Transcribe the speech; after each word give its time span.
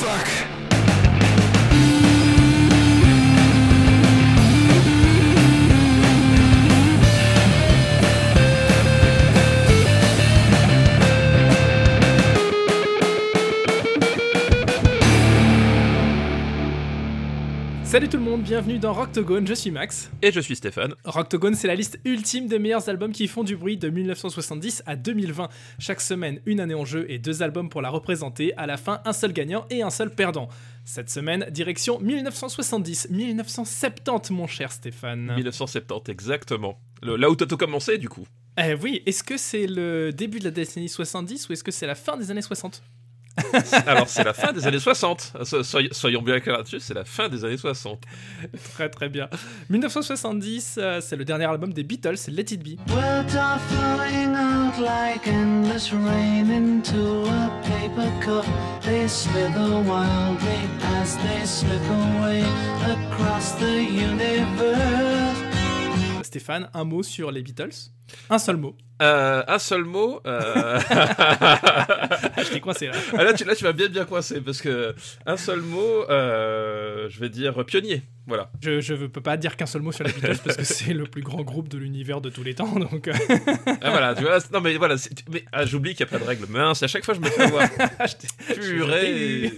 fuck. 0.00 0.49
Monde, 18.40 18.48
bienvenue 18.48 18.78
dans 18.78 18.92
Rocktogone, 18.92 19.46
je 19.46 19.54
suis 19.54 19.70
Max. 19.70 20.10
Et 20.22 20.32
je 20.32 20.40
suis 20.40 20.56
Stéphane. 20.56 20.94
Rocktogone, 21.04 21.54
c'est 21.54 21.66
la 21.68 21.74
liste 21.74 22.00
ultime 22.04 22.46
des 22.46 22.58
meilleurs 22.58 22.88
albums 22.88 23.12
qui 23.12 23.28
font 23.28 23.44
du 23.44 23.56
bruit 23.56 23.76
de 23.76 23.88
1970 23.88 24.82
à 24.86 24.96
2020. 24.96 25.48
Chaque 25.78 26.00
semaine, 26.00 26.40
une 26.46 26.60
année 26.60 26.74
en 26.74 26.84
jeu 26.84 27.06
et 27.08 27.18
deux 27.18 27.42
albums 27.42 27.68
pour 27.68 27.82
la 27.82 27.90
représenter. 27.90 28.54
À 28.56 28.66
la 28.66 28.76
fin, 28.76 29.00
un 29.04 29.12
seul 29.12 29.32
gagnant 29.32 29.66
et 29.70 29.82
un 29.82 29.90
seul 29.90 30.10
perdant. 30.14 30.48
Cette 30.84 31.10
semaine, 31.10 31.46
direction 31.50 32.00
1970, 32.00 33.08
1970 33.10 34.30
mon 34.30 34.46
cher 34.46 34.72
Stéphane. 34.72 35.34
1970, 35.34 36.10
exactement. 36.10 36.78
Le- 37.02 37.16
là 37.16 37.30
où 37.30 37.36
t'as 37.36 37.46
tout 37.46 37.56
commencé, 37.56 37.98
du 37.98 38.08
coup. 38.08 38.26
Eh 38.62 38.74
oui, 38.74 39.02
est-ce 39.06 39.22
que 39.22 39.36
c'est 39.36 39.66
le 39.66 40.12
début 40.12 40.38
de 40.38 40.44
la 40.44 40.50
décennie 40.50 40.88
70 40.88 41.48
ou 41.48 41.52
est-ce 41.52 41.64
que 41.64 41.70
c'est 41.70 41.86
la 41.86 41.94
fin 41.94 42.16
des 42.16 42.30
années 42.30 42.42
60 42.42 42.82
Alors, 43.86 44.08
c'est 44.08 44.24
la 44.24 44.32
fin 44.34 44.52
des 44.52 44.66
années 44.66 44.78
60. 44.80 45.32
So- 45.44 45.62
soy- 45.62 45.88
soyons 45.92 46.20
bien 46.22 46.40
clairs 46.40 46.58
là-dessus, 46.58 46.80
c'est 46.80 46.94
la 46.94 47.04
fin 47.04 47.28
des 47.28 47.44
années 47.44 47.56
60. 47.56 48.02
Très 48.74 48.88
très 48.90 49.08
bien. 49.08 49.28
1970, 49.70 50.76
euh, 50.78 51.00
c'est 51.00 51.16
le 51.16 51.24
dernier 51.24 51.44
album 51.46 51.72
des 51.72 51.82
Beatles, 51.84 52.16
Let 52.28 52.42
It 52.52 52.62
Be. 52.62 52.78
Words 52.90 53.36
are 53.36 53.58
flowing 53.68 54.34
out 54.34 54.78
like 54.78 55.26
endless 55.26 55.92
rain 55.92 56.50
into 56.50 57.24
a 57.26 57.50
paper 57.62 58.10
cup. 58.24 58.44
They 58.82 59.08
slither 59.08 59.80
wildly 59.86 60.68
as 61.00 61.16
they 61.18 61.44
slip 61.46 61.82
away 61.90 62.42
across 62.92 63.52
the 63.58 63.80
universe. 63.80 65.38
Stéphane, 66.22 66.68
un 66.74 66.84
mot 66.84 67.02
sur 67.02 67.30
les 67.32 67.42
Beatles? 67.42 67.90
Un 68.28 68.38
seul 68.38 68.56
mot. 68.56 68.76
Euh, 69.02 69.42
un 69.48 69.58
seul 69.58 69.84
mot. 69.84 70.20
euh, 70.26 70.78
Ah, 70.90 72.42
je 72.42 72.50
t'ai 72.52 72.60
coincé 72.60 72.88
là. 72.88 72.92
ah, 73.16 73.24
là, 73.24 73.32
tu, 73.32 73.44
là, 73.44 73.54
tu 73.56 73.64
vas 73.64 73.72
bien 73.72 73.88
bien 73.88 74.04
coincer 74.04 74.40
parce 74.42 74.60
que 74.60 74.94
un 75.26 75.36
seul 75.38 75.60
mot, 75.62 76.04
euh, 76.10 77.08
je 77.08 77.18
vais 77.20 77.28
dire 77.30 77.64
pionnier. 77.64 78.02
Voilà. 78.26 78.50
Je, 78.62 78.80
je 78.80 78.94
peux 78.94 79.22
pas 79.22 79.36
dire 79.38 79.56
qu'un 79.56 79.66
seul 79.66 79.80
mot 79.82 79.90
sur 79.90 80.04
les 80.04 80.12
Beatles 80.12 80.38
parce 80.44 80.56
que 80.56 80.64
c'est 80.64 80.92
le 80.92 81.04
plus 81.04 81.22
grand 81.22 81.42
groupe 81.42 81.68
de 81.68 81.78
l'univers 81.78 82.20
de 82.20 82.28
tous 82.30 82.42
les 82.44 82.54
temps. 82.54 82.70
Donc, 82.78 83.08
Ah, 83.80 83.90
voilà, 83.90 84.14
tu 84.14 84.22
vois. 84.22 84.38
Non, 84.52 84.60
mais 84.60 84.76
voilà. 84.76 84.96
Mais 85.30 85.44
ah, 85.52 85.64
j'oublie 85.64 85.94
qu'il 85.94 86.04
n'y 86.06 86.10
a 86.10 86.18
pas 86.18 86.22
de 86.22 86.28
règle. 86.28 86.46
Mince, 86.48 86.82
à 86.82 86.86
chaque 86.86 87.04
fois, 87.04 87.14
je 87.14 87.20
me 87.20 87.26
fais 87.26 87.42
avoir. 87.42 87.68
Purée. 88.54 89.52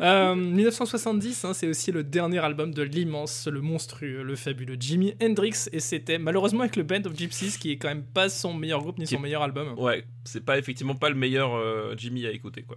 Euh, 0.00 0.34
1970, 0.34 1.44
hein, 1.44 1.52
c'est 1.54 1.66
aussi 1.68 1.92
le 1.92 2.02
dernier 2.04 2.38
album 2.38 2.72
de 2.72 2.82
l'immense, 2.82 3.46
le 3.50 3.60
monstrueux, 3.60 4.22
le 4.22 4.36
fabuleux 4.36 4.76
Jimi 4.78 5.14
Hendrix. 5.22 5.66
Et 5.72 5.80
c'était 5.80 6.18
malheureusement 6.18 6.60
avec 6.60 6.76
le 6.76 6.82
Band 6.82 7.02
of 7.04 7.16
Gypsies 7.16 7.58
qui 7.58 7.72
est 7.72 7.76
quand 7.76 7.88
même 7.88 8.04
pas 8.04 8.28
son 8.28 8.54
meilleur 8.54 8.80
groupe 8.80 8.98
ni 8.98 9.04
Qui- 9.04 9.14
son 9.14 9.20
meilleur 9.20 9.42
album. 9.42 9.74
Ouais, 9.78 10.04
c'est 10.24 10.44
pas 10.44 10.58
effectivement 10.58 10.94
pas 10.94 11.08
le 11.08 11.14
meilleur 11.16 11.54
euh, 11.54 11.94
Jimmy 11.96 12.26
à 12.26 12.30
écouter 12.30 12.62
quoi. 12.62 12.76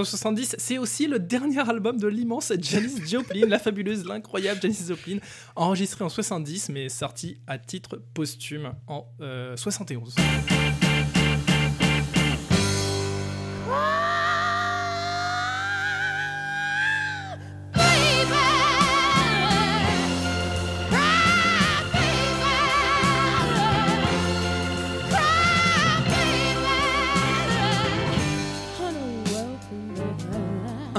1970, 0.00 0.56
c'est 0.58 0.78
aussi 0.78 1.06
le 1.06 1.18
dernier 1.18 1.68
album 1.68 1.98
de 1.98 2.08
l'immense 2.08 2.52
Janis 2.58 3.06
Joplin, 3.06 3.46
la 3.46 3.58
fabuleuse, 3.58 4.04
l'incroyable 4.04 4.60
Janis 4.62 4.84
Joplin, 4.88 5.18
enregistré 5.56 6.04
en 6.04 6.08
70 6.08 6.70
mais 6.70 6.88
sorti 6.88 7.40
à 7.46 7.58
titre 7.58 8.02
posthume 8.14 8.72
en 8.86 9.06
euh, 9.20 9.56
71. 9.56 10.14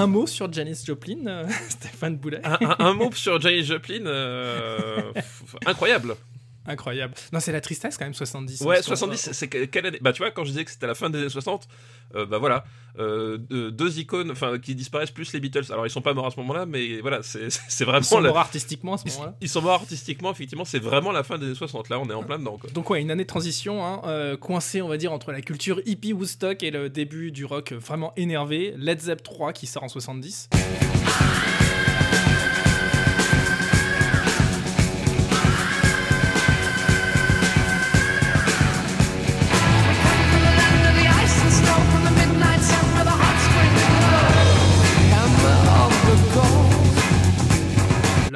Un 0.02 0.08
mot 0.08 0.26
sur 0.26 0.52
Janis 0.52 0.84
Joplin, 0.84 1.28
euh, 1.28 1.48
Stéphane 1.70 2.18
Boulet. 2.18 2.42
Un, 2.44 2.94
mot 2.94 3.12
sur 3.14 3.40
Janis 3.40 3.66
Joplin, 3.66 4.08
euh, 4.08 5.14
incroyable. 5.68 6.16
Incroyable. 6.68 7.14
Non, 7.34 7.40
c'est 7.40 7.52
la 7.52 7.62
tristesse 7.62 7.98
quand 7.98 8.06
même, 8.06 8.14
70. 8.14 8.62
Ouais, 8.62 8.76
Parce 8.76 8.86
qu'on- 8.88 8.96
70, 8.96 9.30
c'est 9.34 9.48
que- 9.48 9.66
quelle 9.66 9.86
année? 9.88 9.98
Bah 10.02 10.14
tu 10.14 10.22
vois, 10.22 10.30
quand 10.32 10.44
je 10.44 10.50
disais 10.52 10.64
que 10.66 10.72
c'était 10.72 10.88
la 10.88 10.94
fin 10.96 11.10
des 11.10 11.18
années 11.20 11.30
60, 11.30 11.68
euh, 12.16 12.26
bah 12.28 12.38
voilà, 12.38 12.64
euh, 13.00 13.38
deux, 13.40 13.98
icônes, 14.00 14.30
enfin 14.32 14.60
qui 14.60 14.76
disparaissent 14.76 15.10
plus 15.12 15.34
les 15.34 15.40
Beatles. 15.40 15.66
Alors 15.72 15.88
ils 15.88 15.90
sont 15.90 16.02
pas 16.02 16.14
morts 16.14 16.28
à 16.28 16.32
ce 16.32 16.40
moment-là, 16.40 16.66
mais 16.68 17.00
voilà, 17.02 17.24
c'est 17.24 17.50
c'est 17.68 17.84
Ils 17.84 17.88
vraiment 17.88 18.04
sont 18.04 18.20
la- 18.20 18.30
morts 18.30 18.38
artistiquement 18.38 18.94
à 18.94 18.98
ce 19.00 19.04
ils, 19.08 19.12
moment-là. 19.14 19.36
ils 19.42 19.50
sont 19.50 19.62
morts 19.62 19.74
artistiquement, 19.74 20.32
effectivement, 20.32 20.66
c'est 20.66 20.80
vraiment 20.80 21.12
la 21.12 21.24
fin 21.24 21.38
des 21.40 21.46
années 21.48 21.56
60. 21.56 21.90
Là, 21.90 22.00
on 22.00 22.08
est 22.10 22.14
en 22.14 22.24
plein 22.24 22.38
dedans. 22.38 22.58
Quoi. 22.60 22.70
Donc 22.72 22.90
ouais, 22.92 23.02
une 23.02 23.10
année 23.12 23.24
de 23.24 23.28
transition, 23.30 23.84
hein, 23.86 24.02
euh, 24.06 24.38
coincée 24.38 24.82
on 24.84 24.88
va 24.88 24.98
dire 24.98 25.12
entre 25.14 25.32
la 25.32 25.42
culture 25.42 25.82
hippie 25.86 26.14
Woodstock 26.14 26.62
et 26.64 26.70
le 26.72 26.90
début 26.90 27.32
du 27.32 27.44
rock 27.46 27.72
vraiment 27.74 28.14
énervé. 28.18 28.76
Led 28.78 29.00
Zepp 29.00 29.24
3 29.24 29.52
qui 29.54 29.66
sort 29.68 29.84
en 29.84 29.90
70. 29.90 30.48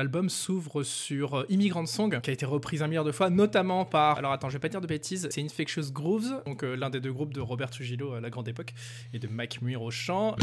L'album 0.05 0.29
s'ouvre 0.29 0.83
sur 0.83 1.33
euh, 1.33 1.45
Immigrant 1.49 1.87
Song, 1.87 2.21
qui 2.21 2.29
a 2.29 2.33
été 2.33 2.45
reprise 2.45 2.83
un 2.83 2.87
milliard 2.87 3.03
de 3.03 3.11
fois, 3.11 3.31
notamment 3.31 3.85
par. 3.85 4.19
Alors 4.19 4.33
attends, 4.33 4.49
je 4.49 4.53
vais 4.53 4.59
pas 4.59 4.69
dire 4.69 4.79
de 4.79 4.85
bêtises, 4.85 5.27
c'est 5.31 5.41
Infectious 5.41 5.91
Grooves, 5.91 6.43
donc 6.45 6.63
euh, 6.63 6.75
l'un 6.75 6.91
des 6.91 6.99
deux 6.99 7.11
groupes 7.11 7.33
de 7.33 7.41
Robert 7.41 7.71
Trujillo 7.71 8.13
à 8.13 8.21
la 8.21 8.29
grande 8.29 8.47
époque, 8.47 8.75
et 9.15 9.17
de 9.17 9.27
Mac 9.27 9.63
Muir 9.63 9.81
au 9.81 9.89
chant. 9.89 10.35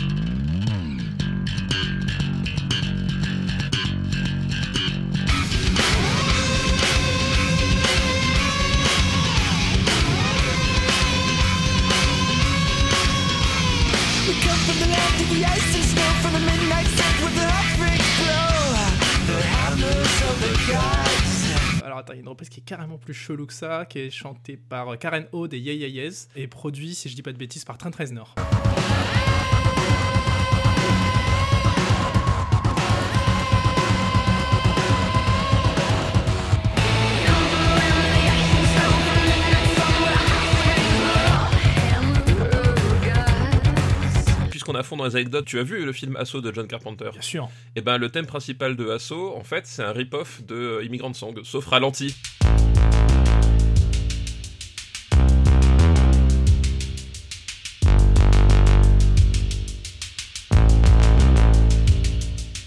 Il 22.10 22.16
y 22.16 22.18
a 22.18 22.22
une 22.22 22.28
reprise 22.28 22.48
qui 22.48 22.60
est 22.60 22.64
carrément 22.64 22.98
plus 22.98 23.14
chelou 23.14 23.46
que 23.46 23.54
ça, 23.54 23.86
qui 23.86 24.00
est 24.00 24.10
chantée 24.10 24.56
par 24.56 24.90
euh, 24.90 24.96
Karen 24.96 25.26
O 25.32 25.48
des 25.48 25.58
Yeah 25.58 25.74
Yeah 25.74 25.88
Yeahs, 25.88 26.28
et 26.36 26.46
produit, 26.46 26.94
si 26.94 27.08
je 27.08 27.14
dis 27.14 27.22
pas 27.22 27.32
de 27.32 27.38
bêtises, 27.38 27.64
par 27.64 27.78
Train 27.78 27.90
13 27.90 28.12
fond 44.92 44.96
dans 44.98 45.06
les 45.06 45.16
anecdotes, 45.16 45.46
tu 45.46 45.58
as 45.58 45.62
vu 45.62 45.86
le 45.86 45.92
film 45.92 46.16
Assaut 46.16 46.42
de 46.42 46.52
John 46.52 46.66
Carpenter 46.66 47.08
Bien 47.12 47.22
sûr. 47.22 47.48
Et 47.76 47.80
ben 47.80 47.96
le 47.96 48.10
thème 48.10 48.26
principal 48.26 48.76
de 48.76 48.90
Assaut, 48.90 49.34
en 49.34 49.42
fait, 49.42 49.66
c'est 49.66 49.82
un 49.82 49.92
rip-off 49.92 50.42
de 50.44 50.54
euh, 50.54 50.84
Immigrant 50.84 51.14
Song, 51.14 51.40
sauf 51.44 51.64
ralenti. 51.66 52.14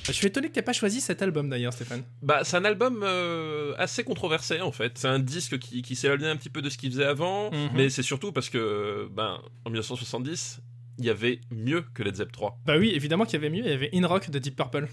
Je 0.07 0.11
suis 0.11 0.27
étonné 0.27 0.47
que 0.49 0.53
t'aies 0.53 0.61
pas 0.61 0.71
choisi 0.71 1.01
cet 1.01 1.21
album 1.23 1.49
d'ailleurs, 1.49 1.73
Stéphane. 1.73 2.03
Bah, 2.21 2.41
c'est 2.43 2.55
un 2.57 2.63
album 2.63 3.01
euh, 3.03 3.73
assez 3.77 4.03
controversé 4.03 4.61
en 4.61 4.71
fait. 4.71 4.97
C'est 4.97 5.07
un 5.07 5.19
disque 5.19 5.57
qui, 5.57 5.81
qui 5.81 5.95
s'éloignait 5.95 6.29
un 6.29 6.37
petit 6.37 6.49
peu 6.49 6.61
de 6.61 6.69
ce 6.69 6.77
qu'il 6.77 6.91
faisait 6.91 7.05
avant, 7.05 7.49
Mhm. 7.51 7.69
mais 7.73 7.89
c'est 7.89 8.03
surtout 8.03 8.31
parce 8.31 8.49
que, 8.49 9.09
ben, 9.11 9.39
en 9.65 9.69
1970, 9.71 10.61
il 10.97 11.05
y 11.05 11.09
avait 11.09 11.41
mieux 11.51 11.83
que 11.93 12.03
Led 12.03 12.15
Zepp 12.15 12.31
3. 12.31 12.59
Bah 12.65 12.77
oui, 12.77 12.91
évidemment 12.93 13.25
qu'il 13.25 13.33
y 13.33 13.37
avait 13.37 13.49
mieux, 13.49 13.63
il 13.65 13.71
y 13.71 13.73
avait 13.73 13.89
In 13.93 14.05
Rock 14.07 14.29
de 14.29 14.39
Deep 14.39 14.55
Purple. 14.55 14.87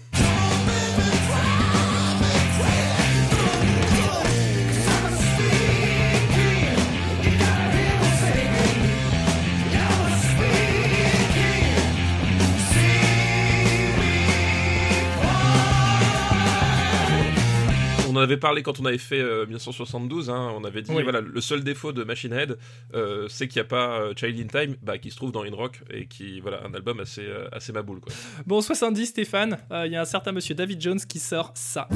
Avait 18.17 18.37
parlé 18.37 18.63
quand 18.63 18.79
on 18.79 18.85
avait 18.85 18.97
fait 18.97 19.19
euh, 19.19 19.45
1972. 19.45 20.29
hein, 20.29 20.51
on 20.55 20.63
avait 20.63 20.81
dit 20.81 20.91
Oui. 20.93 21.03
voilà 21.03 21.21
le 21.21 21.41
seul 21.41 21.63
défaut 21.63 21.91
de 21.93 22.03
Machine 22.03 22.33
Head, 22.33 22.57
euh, 22.93 23.27
c'est 23.29 23.47
qu'il 23.47 23.61
n'y 23.61 23.65
a 23.65 23.69
pas 23.69 23.99
euh, 24.01 24.13
Child 24.15 24.39
in 24.39 24.47
Time, 24.65 24.75
bah, 24.81 24.97
qui 24.97 25.11
se 25.11 25.15
trouve 25.15 25.31
dans 25.31 25.43
In 25.43 25.53
Rock 25.55 25.81
et 25.89 26.05
qui 26.07 26.39
voilà 26.39 26.61
un 26.65 26.73
album 26.73 26.99
assez 26.99 27.25
euh, 27.25 27.47
assez 27.51 27.71
maboule 27.71 27.99
quoi. 27.99 28.13
Bon, 28.45 28.61
70, 28.61 29.05
Stéphane, 29.07 29.57
euh, 29.71 29.85
il 29.85 29.91
y 29.93 29.95
a 29.95 30.01
un 30.01 30.05
certain 30.05 30.31
monsieur 30.31 30.55
David 30.55 30.81
Jones 30.81 30.99
qui 31.07 31.19
sort 31.19 31.51
ça. 31.55 31.87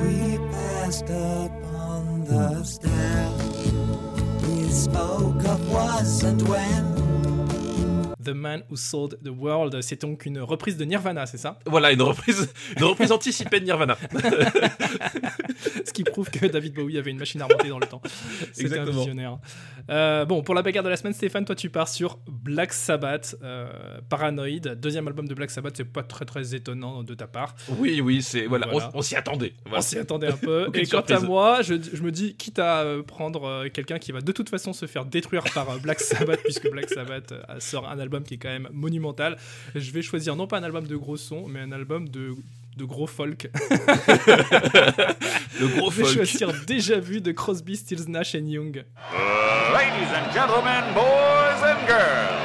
We 0.00 0.38
passed 0.50 1.10
up 1.10 1.52
on 1.74 2.24
the 2.24 2.64
stair. 2.64 3.30
We 4.42 4.70
spoke 4.70 5.44
of 5.44 5.70
was 5.72 6.24
and 6.24 6.40
when. 6.48 6.87
The 8.28 8.34
Man 8.34 8.62
Who 8.70 8.76
Sold 8.76 9.18
the 9.24 9.30
World. 9.30 9.80
C'est 9.80 10.02
donc 10.02 10.26
une 10.26 10.40
reprise 10.40 10.76
de 10.76 10.84
Nirvana, 10.84 11.24
c'est 11.26 11.38
ça? 11.38 11.58
Voilà 11.64 11.92
une 11.92 12.02
reprise 12.02 12.52
une 12.76 12.84
reprise 12.84 13.10
anticipée 13.10 13.60
de 13.60 13.64
Nirvana. 13.64 13.96
Ce 15.84 15.92
qui 15.92 16.04
prouve 16.04 16.30
que 16.30 16.46
David 16.46 16.74
Bowie 16.74 16.98
avait 16.98 17.10
une 17.10 17.18
machine 17.18 17.40
à 17.42 17.46
remonter 17.46 17.68
dans 17.68 17.78
le 17.78 17.86
temps. 17.86 18.02
C'était 18.52 18.78
un 18.78 18.84
visionnaire. 18.84 19.38
Euh, 19.90 20.24
bon, 20.24 20.42
pour 20.42 20.54
la 20.54 20.62
bagarre 20.62 20.84
de 20.84 20.88
la 20.88 20.96
semaine, 20.96 21.12
Stéphane, 21.14 21.44
toi 21.44 21.54
tu 21.54 21.70
pars 21.70 21.88
sur 21.88 22.18
Black 22.26 22.72
Sabbath, 22.72 23.36
euh, 23.42 23.68
Paranoid, 24.08 24.74
deuxième 24.76 25.06
album 25.08 25.26
de 25.26 25.34
Black 25.34 25.50
Sabbath. 25.50 25.76
C'est 25.76 25.84
pas 25.84 26.02
très 26.02 26.24
très 26.24 26.54
étonnant 26.54 27.02
de 27.02 27.14
ta 27.14 27.26
part. 27.26 27.54
Oui 27.78 28.00
oui 28.00 28.22
c'est 28.22 28.46
voilà, 28.46 28.68
Voilà. 28.70 28.90
on, 28.94 28.98
on 28.98 29.02
s'y 29.02 29.16
attendait. 29.16 29.54
Voilà. 29.64 29.78
On 29.78 29.82
s'y 29.82 29.98
attendait 29.98 30.28
un 30.28 30.36
peu. 30.36 30.68
Et 30.74 30.86
quant 30.86 31.00
à 31.00 31.20
moi, 31.20 31.62
je, 31.62 31.74
je 31.92 32.02
me 32.02 32.12
dis, 32.12 32.34
quitte 32.34 32.58
à 32.58 32.82
euh, 32.82 33.02
prendre 33.02 33.44
euh, 33.44 33.68
quelqu'un 33.68 33.98
qui 33.98 34.12
va 34.12 34.20
de 34.20 34.32
toute 34.32 34.48
façon 34.50 34.72
se 34.72 34.86
faire 34.86 35.04
détruire 35.04 35.44
par 35.54 35.78
Black 35.80 36.00
Sabbath, 36.00 36.40
puisque 36.44 36.70
Black 36.70 36.90
Sabbath 36.90 37.34
sort 37.58 37.88
un 37.88 37.98
album 37.98 38.22
qui 38.22 38.34
est 38.34 38.38
quand 38.38 38.48
même 38.48 38.68
monumental, 38.72 39.36
je 39.74 39.90
vais 39.90 40.02
choisir 40.02 40.36
non 40.36 40.46
pas 40.46 40.58
un 40.58 40.62
album 40.62 40.86
de 40.86 40.96
gros 40.96 41.16
son, 41.16 41.48
mais 41.48 41.60
un 41.60 41.72
album 41.72 42.08
de, 42.08 42.34
de 42.78 42.84
gros 42.84 43.08
folk. 43.08 43.50
Le 45.60 45.66
gros 45.76 45.90
je 45.90 45.96
vais 45.96 46.04
folk. 46.04 46.14
choisir 46.14 46.52
Déjà 46.66 46.98
Vu 47.00 47.20
de 47.20 47.32
Crosby, 47.32 47.76
Stills, 47.76 48.08
Nash 48.08 48.34
and 48.36 48.46
Young. 48.46 48.72
Ladies 49.74 50.10
and 50.14 50.32
gentlemen, 50.32 50.84
boys 50.94 51.60
and 51.64 51.86
girls, 51.86 52.38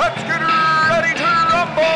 let's 0.00 0.22
get 0.24 0.40
ready 0.40 1.14
to 1.14 1.24
rumble! 1.52 1.92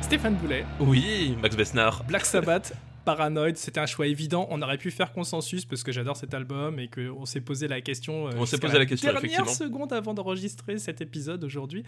Stéphane 0.00 0.36
Boulet, 0.36 0.64
Oui 0.80 1.36
Max 1.42 1.54
Besnard. 1.54 2.02
Black 2.08 2.24
Sabbath. 2.24 2.72
Paranoid, 3.06 3.54
c'était 3.54 3.80
un 3.80 3.86
choix 3.86 4.06
évident. 4.06 4.46
On 4.50 4.60
aurait 4.60 4.76
pu 4.76 4.90
faire 4.90 5.12
consensus 5.12 5.64
parce 5.64 5.82
que 5.82 5.92
j'adore 5.92 6.16
cet 6.18 6.34
album 6.34 6.78
et 6.78 6.88
qu'on 6.88 7.24
s'est 7.24 7.40
posé 7.40 7.68
la 7.68 7.80
question. 7.80 8.26
euh, 8.28 8.32
On 8.36 8.44
s'est 8.44 8.58
posé 8.58 8.76
la 8.76 8.84
question, 8.84 9.06
Dernière 9.12 9.24
effectivement. 9.24 9.52
seconde 9.52 9.92
avant 9.94 10.12
d'enregistrer 10.12 10.76
cet 10.78 11.00
épisode 11.00 11.42
aujourd'hui. 11.44 11.84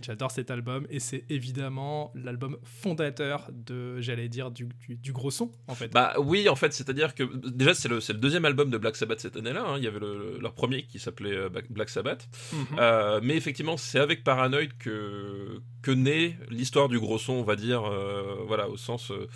J'adore 0.00 0.30
cet 0.30 0.50
album 0.50 0.86
et 0.88 1.00
c'est 1.00 1.24
évidemment 1.28 2.12
l'album 2.14 2.56
fondateur 2.64 3.48
de, 3.52 4.00
j'allais 4.00 4.28
dire, 4.28 4.50
du, 4.50 4.68
du- 4.86 4.96
du 4.96 5.12
gros 5.12 5.30
son 5.32 5.50
en 5.66 5.74
fait. 5.74 5.92
Bah 5.92 6.14
oui, 6.18 6.48
en 6.48 6.56
fait, 6.56 6.72
c'est-à-dire 6.72 7.14
que 7.14 7.24
déjà 7.48 7.74
c'est 7.74 7.88
le, 7.88 8.00
c'est 8.00 8.12
le 8.12 8.20
deuxième 8.20 8.44
album 8.44 8.70
de 8.70 8.78
Black 8.78 8.96
Sabbath 8.96 9.20
cette 9.20 9.36
année-là. 9.36 9.64
hein. 9.66 9.74
Il 9.76 9.84
y 9.84 9.88
avait 9.88 9.98
le- 10.00 10.38
leur 10.40 10.54
premier 10.54 10.84
qui 10.84 10.98
s'appelait 11.00 11.34
euh, 11.36 11.48
Black- 11.48 11.90
Sabbath. 11.90 12.28
Mhm. 12.52 12.66
Euh, 12.78 13.20
mais 13.22 13.34
effectivement, 13.36 13.76
c'est 13.76 13.98
avec 13.98 14.22
Paranoid 14.22 14.68
que, 14.78 15.60
que 15.82 15.90
naît 15.90 16.36
l'histoire 16.48 16.88
du 16.88 17.00
gros 17.00 17.18
son, 17.18 17.32
on 17.32 17.42
va 17.42 17.56
dire, 17.56 17.82
euh, 17.84 18.36
voilà, 18.46 18.68
au 18.68 18.76
sens, 18.76 19.10
euh, 19.10 19.26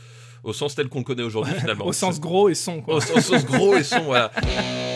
au 0.45 0.53
sens 0.53 0.75
tel 0.75 0.89
qu'on 0.89 0.99
le 0.99 1.05
connaît 1.05 1.23
aujourd'hui 1.23 1.55
finalement. 1.59 1.87
Au 1.87 1.93
sens 1.93 2.21
gros 2.21 2.49
et 2.49 2.55
son 2.55 2.81
quoi. 2.81 2.95
au, 2.95 2.99
au 2.99 3.21
sens 3.21 3.45
gros 3.45 3.77
et 3.77 3.83
son, 3.83 4.03
voilà. 4.03 4.31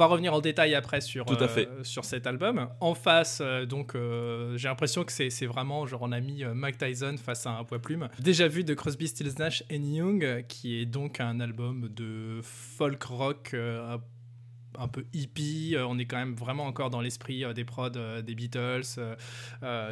va 0.00 0.06
revenir 0.06 0.32
en 0.32 0.40
détail 0.40 0.74
après 0.74 1.00
sur, 1.00 1.26
Tout 1.26 1.34
à 1.34 1.42
euh, 1.42 1.48
fait. 1.48 1.68
sur 1.82 2.04
cet 2.04 2.26
album. 2.26 2.68
En 2.80 2.94
face, 2.94 3.40
euh, 3.42 3.66
donc, 3.66 3.94
euh, 3.94 4.56
j'ai 4.56 4.68
l'impression 4.68 5.04
que 5.04 5.12
c'est 5.12 5.46
vraiment, 5.46 5.86
genre, 5.86 6.00
on 6.02 6.12
a 6.12 6.20
mis 6.20 6.42
Mike 6.44 6.78
Tyson 6.78 7.16
face 7.22 7.46
à 7.46 7.50
un 7.50 7.64
poids 7.64 7.78
plume. 7.78 8.08
Déjà 8.18 8.48
vu 8.48 8.64
de 8.64 8.74
Crosby, 8.74 9.08
Stills, 9.08 9.34
Nash 9.38 9.62
and 9.70 9.82
Young, 9.82 10.44
qui 10.48 10.80
est 10.80 10.86
donc 10.86 11.20
un 11.20 11.38
album 11.40 11.88
de 11.94 12.40
folk 12.42 13.02
rock 13.04 13.54
un 14.78 14.88
peu 14.88 15.04
hippie. 15.12 15.74
Euh, 15.76 15.86
on 15.86 15.98
est 15.98 16.04
quand 16.06 16.16
même 16.16 16.34
vraiment 16.34 16.64
encore 16.66 16.90
dans 16.90 17.00
l'esprit 17.00 17.44
euh, 17.44 17.52
des 17.52 17.64
prods 17.64 17.90
euh, 17.96 18.22
des 18.22 18.34
Beatles, 18.34 18.82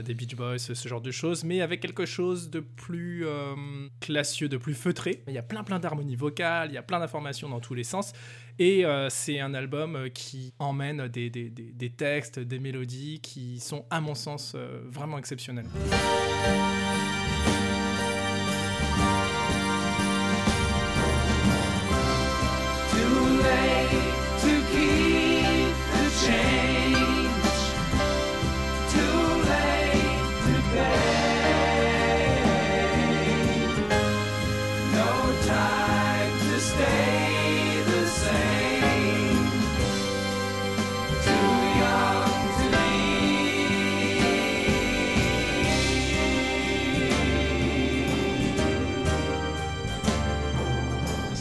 des 0.05 0.15
Beach 0.15 0.35
Boys, 0.37 0.59
ce 0.59 0.89
genre 0.89 1.01
de 1.01 1.11
choses, 1.11 1.45
mais 1.45 1.61
avec 1.61 1.81
quelque 1.81 2.07
chose 2.07 2.51
de 2.51 2.61
plus 2.61 3.25
classieux, 4.01 4.49
de 4.49 4.57
plus 4.57 4.75
feutré. 4.75 5.23
Il 5.27 5.35
y 5.35 5.39
a 5.39 5.43
plein 5.43 5.63
plein 5.65 5.79
d'harmonies 5.79 6.17
vocales, 6.17 6.71
il 6.71 6.75
y 6.75 6.79
a 6.79 6.83
plein 6.83 6.99
d'informations 7.01 7.49
dans 7.49 7.61
tous 7.61 7.75
les 7.75 7.85
sens. 7.85 8.13
Et 8.59 8.85
c'est 9.09 9.39
un 9.41 9.55
album 9.55 10.09
qui 10.11 10.53
emmène 10.59 11.09
des, 11.09 11.31
des- 11.31 11.51
des- 11.51 11.91
textes, 11.91 12.39
des 12.39 12.59
mélodies 12.59 13.21
qui 13.21 13.61
sont, 13.61 13.85
à 13.91 14.01
mon 14.01 14.15
sens, 14.15 14.57
vraiment 14.91 15.19
exceptionnels. 15.19 15.67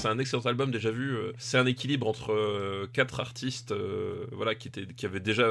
C'est 0.07 0.13
un 0.13 0.19
excellent 0.19 0.45
album 0.45 0.71
déjà 0.71 0.89
vu. 0.89 1.15
euh, 1.15 1.33
C'est 1.37 1.57
un 1.57 1.65
équilibre 1.65 2.07
entre 2.07 2.31
euh, 2.31 2.87
quatre 2.93 3.19
artistes, 3.19 3.73
euh, 3.73 4.25
voilà, 4.31 4.55
qui 4.55 4.69
étaient, 4.69 4.85
qui 4.85 5.05
avaient 5.05 5.19
déjà 5.19 5.49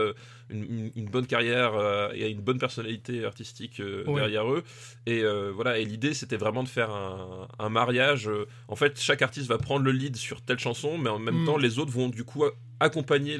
une, 0.48 0.90
bonne 1.10 1.26
carrière 1.26 1.72
et 2.14 2.30
une 2.30 2.40
bonne 2.40 2.58
personnalité 2.58 3.24
artistique 3.24 3.82
derrière 4.06 4.50
eux. 4.50 4.62
Et 5.06 5.22
voilà, 5.54 5.78
et 5.78 5.84
l'idée 5.84 6.14
c'était 6.14 6.36
vraiment 6.36 6.62
de 6.62 6.68
faire 6.68 6.90
un, 6.90 7.48
un 7.58 7.68
mariage. 7.68 8.30
en 8.68 8.76
fait, 8.76 8.98
chaque 9.00 9.22
artiste 9.22 9.48
va 9.48 9.58
prendre 9.58 9.84
le 9.84 9.92
lead 9.92 10.16
sur 10.16 10.40
telle 10.40 10.58
chanson, 10.58 10.96
mais 10.98 11.10
en 11.10 11.18
même 11.18 11.42
Mm. 11.42 11.44
temps, 11.44 11.58
les 11.58 11.78
autres 11.78 11.92
vont 11.92 12.08
du 12.08 12.24
coup 12.24 12.44
accompagner 12.80 13.38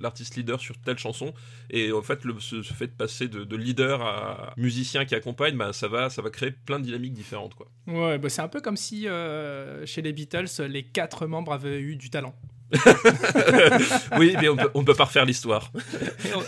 l'artiste 0.00 0.36
leader 0.36 0.60
sur 0.60 0.76
telle 0.78 0.98
chanson. 0.98 1.32
Et 1.70 1.92
en 1.92 2.02
fait, 2.02 2.24
le, 2.24 2.38
ce, 2.40 2.62
fait 2.62 2.88
de 2.88 2.92
passer 2.92 3.28
de, 3.28 3.44
de 3.44 3.56
leader 3.56 4.02
à 4.02 4.54
musicien 4.56 5.04
qui 5.04 5.14
accompagne, 5.14 5.56
bah, 5.56 5.72
ça 5.72 5.88
va, 5.88 6.10
ça 6.10 6.22
va 6.22 6.30
créer 6.30 6.50
plein 6.50 6.78
de 6.78 6.84
dynamiques 6.84 7.14
différentes, 7.14 7.54
quoi. 7.54 7.68
Ouais, 7.86 8.18
bah 8.18 8.28
c'est 8.28 8.42
un 8.42 8.48
peu 8.48 8.60
comme 8.60 8.76
si 8.76 9.08
euh, 9.08 9.84
chez 9.86 10.02
les 10.02 10.12
Beatles, 10.12 10.48
les 10.68 10.82
quatre 10.82 11.26
membres 11.26 11.52
avaient 11.52 11.80
eu 11.80 11.96
du 11.96 12.10
talent. 12.10 12.34
oui, 14.18 14.36
mais 14.40 14.48
on 14.48 14.56
peut, 14.56 14.70
on 14.74 14.84
peut 14.84 14.94
pas 14.94 15.04
refaire 15.04 15.24
l'histoire. 15.24 15.70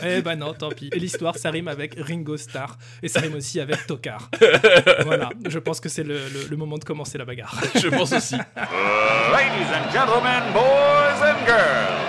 Eh 0.04 0.20
ben 0.22 0.36
non, 0.36 0.52
tant 0.54 0.70
pis. 0.70 0.90
Et 0.92 0.98
l'histoire, 0.98 1.36
ça 1.36 1.50
rime 1.50 1.68
avec 1.68 1.94
Ringo 1.98 2.36
Starr 2.36 2.76
et 3.02 3.08
ça 3.08 3.20
rime 3.20 3.34
aussi 3.34 3.60
avec 3.60 3.86
Tokar. 3.86 4.30
voilà, 5.04 5.30
je 5.48 5.58
pense 5.58 5.80
que 5.80 5.88
c'est 5.88 6.02
le, 6.04 6.14
le- 6.14 6.46
le 6.50 6.56
moment 6.56 6.78
de 6.78 6.84
commencer 6.84 7.18
la 7.18 7.24
bagarre. 7.24 7.54
Je 7.74 7.88
pense 7.88 8.12
aussi. 8.12 8.36
Ladies 8.36 9.70
and 9.74 9.90
gentlemen, 9.92 10.42
boys 10.52 11.22
and 11.22 11.46
girls, 11.46 12.00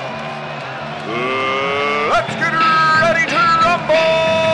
let's 2.12 2.36
get 2.36 2.54
ready 3.02 3.26
to 3.28 3.38
rumble! 3.38 4.53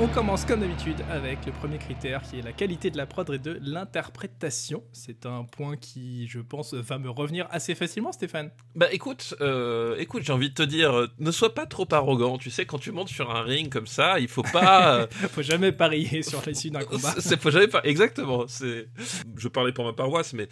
On 0.00 0.06
commence 0.06 0.44
comme 0.44 0.60
d'habitude 0.60 0.96
avec 1.10 1.44
le 1.44 1.50
premier 1.50 1.76
critère 1.78 2.22
qui 2.22 2.38
est 2.38 2.42
la 2.42 2.52
qualité 2.52 2.88
de 2.90 2.96
la 2.96 3.04
prod 3.06 3.28
et 3.30 3.38
de 3.38 3.58
l'interprétation. 3.62 4.84
C'est 4.92 5.26
un 5.26 5.42
point 5.42 5.76
qui, 5.76 6.28
je 6.28 6.38
pense, 6.38 6.72
va 6.72 6.98
me 6.98 7.10
revenir 7.10 7.48
assez 7.50 7.74
facilement, 7.74 8.12
Stéphane. 8.12 8.50
Bah 8.76 8.86
écoute, 8.92 9.34
euh, 9.40 9.96
écoute, 9.98 10.22
j'ai 10.24 10.32
envie 10.32 10.50
de 10.50 10.54
te 10.54 10.62
dire, 10.62 10.96
euh, 10.96 11.06
ne 11.18 11.32
sois 11.32 11.52
pas 11.52 11.66
trop 11.66 11.86
arrogant. 11.90 12.38
Tu 12.38 12.48
sais, 12.50 12.64
quand 12.64 12.78
tu 12.78 12.92
montes 12.92 13.08
sur 13.08 13.34
un 13.34 13.42
ring 13.42 13.68
comme 13.72 13.88
ça, 13.88 14.20
il 14.20 14.28
faut 14.28 14.44
pas. 14.44 14.94
euh, 15.00 15.06
Faut 15.32 15.42
jamais 15.42 15.72
parier 15.72 16.22
sur 16.22 16.42
l'issue 16.46 16.70
d'un 16.70 16.80
combat. 16.84 17.14
c'est 17.18 17.40
faut 17.40 17.50
jamais 17.50 17.66
pas. 17.66 17.80
Exactement. 17.82 18.44
C'est. 18.46 18.86
Je 19.36 19.48
parlais 19.48 19.72
pour 19.72 19.84
ma 19.84 19.94
paroisse, 19.94 20.32
mais 20.32 20.48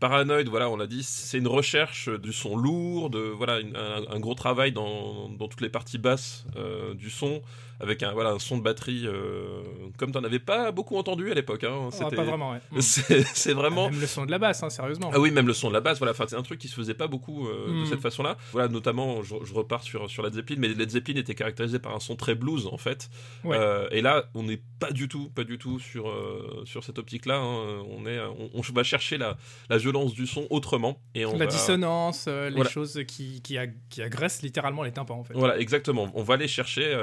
Paranoid, 0.00 0.44
voilà, 0.48 0.70
on 0.70 0.76
l'a 0.78 0.86
dit, 0.86 1.02
c'est 1.02 1.36
une 1.36 1.48
recherche 1.48 2.08
du 2.08 2.32
son 2.32 2.56
lourd, 2.56 3.10
de 3.10 3.18
voilà, 3.18 3.60
une- 3.60 3.76
un, 3.76 4.04
un 4.10 4.20
gros 4.20 4.34
travail 4.34 4.72
dans, 4.72 5.28
dans 5.28 5.48
toutes 5.48 5.60
les 5.60 5.68
parties 5.68 5.98
basses 5.98 6.46
euh, 6.56 6.94
du 6.94 7.10
son, 7.10 7.42
avec 7.80 8.02
un 8.02 8.12
voilà 8.12 8.30
un 8.30 8.38
son 8.38 8.58
de 8.58 8.62
batterie 8.62 9.02
euh, 9.06 9.62
comme 9.98 10.12
t'en 10.12 10.24
avais 10.24 10.38
pas 10.38 10.72
beaucoup 10.72 10.96
entendu 10.96 11.30
à 11.30 11.34
l'époque. 11.34 11.64
Hein. 11.64 11.88
Ah, 12.00 12.10
pas 12.10 12.22
vraiment, 12.24 12.52
ouais. 12.52 12.58
Mm. 12.72 12.80
C'est 12.80 13.22
c'est 13.34 13.52
vraiment. 13.52 13.90
Même 13.90 14.00
le 14.00 14.06
son 14.06 14.24
de 14.26 14.30
la 14.30 14.38
basse, 14.38 14.62
hein, 14.62 14.70
sérieusement. 14.70 15.10
Ah 15.12 15.20
oui, 15.20 15.30
même 15.30 15.46
le 15.46 15.52
son 15.54 15.68
de 15.68 15.74
la 15.74 15.80
basse, 15.80 15.98
voilà, 15.98 16.12
enfin, 16.12 16.24
c'est 16.28 16.36
un 16.36 16.42
truc 16.42 16.58
qui 16.58 16.68
se 16.68 16.74
faisait 16.74 16.94
pas 16.94 17.06
beaucoup 17.06 17.46
euh, 17.48 17.66
de 17.68 17.72
Mm. 17.82 17.86
cette 17.86 18.00
façon-là. 18.00 18.36
Voilà, 18.52 18.68
notamment, 18.68 19.22
je, 19.22 19.34
je 19.44 19.54
repars 19.54 19.82
sur, 19.82 20.08
sur 20.10 20.22
Led 20.22 20.34
Zeppelin, 20.34 20.56
mais 20.58 20.68
Led 20.68 20.90
Zeppelin 20.90 21.16
était 21.16 21.34
caractérisé 21.34 21.78
par 21.78 21.94
un 21.94 22.00
son 22.00 22.16
très 22.16 22.34
blues, 22.34 22.66
en 22.70 22.76
fait. 22.78 23.08
Ouais. 23.44 23.56
Euh, 23.58 23.88
et 23.90 24.00
là, 24.02 24.24
on 24.34 24.42
n'est 24.42 24.60
pas 24.78 24.90
du 24.90 25.08
tout, 25.08 25.28
pas 25.30 25.44
du 25.44 25.58
tout 25.58 25.78
sur, 25.78 26.08
euh, 26.08 26.62
sur 26.64 26.82
cette 26.84 26.98
optique-là. 26.98 27.36
hein. 27.36 27.82
On, 27.88 28.06
est, 28.06 28.20
on, 28.20 28.50
on 28.54 28.60
va 28.72 28.82
chercher 28.82 29.18
la, 29.18 29.36
la 29.68 29.78
violence 29.78 30.12
du 30.14 30.26
son 30.26 30.46
autrement. 30.50 30.98
Et 31.14 31.24
on 31.26 31.32
la 31.32 31.38
va- 31.40 31.46
dissonance, 31.46 32.26
les 32.26 32.50
Voilà. 32.50 32.70
choses 32.70 33.00
qui, 33.06 33.40
qui, 33.42 33.56
ag- 33.58 33.76
qui 33.90 34.02
agressent 34.02 34.42
littéralement 34.42 34.82
les 34.82 34.92
tympans, 34.92 35.18
en 35.18 35.24
fait. 35.24 35.34
Voilà, 35.34 35.58
exactement. 35.58 36.10
On 36.14 36.22
va 36.22 36.34
aller 36.34 36.48
chercher, 36.48 36.94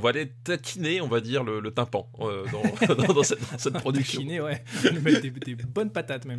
on 0.00 0.02
va 0.02 0.08
aller 0.10 0.32
taquiner, 0.44 1.02
on 1.02 1.08
va 1.08 1.20
dire, 1.20 1.44
le, 1.44 1.60
le 1.60 1.70
tympan 1.72 2.08
euh, 2.20 2.46
dans, 2.50 2.94
dans, 2.94 3.12
dans 3.12 3.22
cette, 3.22 3.38
dans 3.52 3.58
cette 3.58 3.74
production. 3.80 4.20
Taquiner, 4.20 4.40
ouais. 4.40 4.64
Mettre 5.02 5.20
des, 5.20 5.30
des 5.30 5.54
bonnes 5.54 5.90
patates, 5.90 6.24
même. 6.24 6.38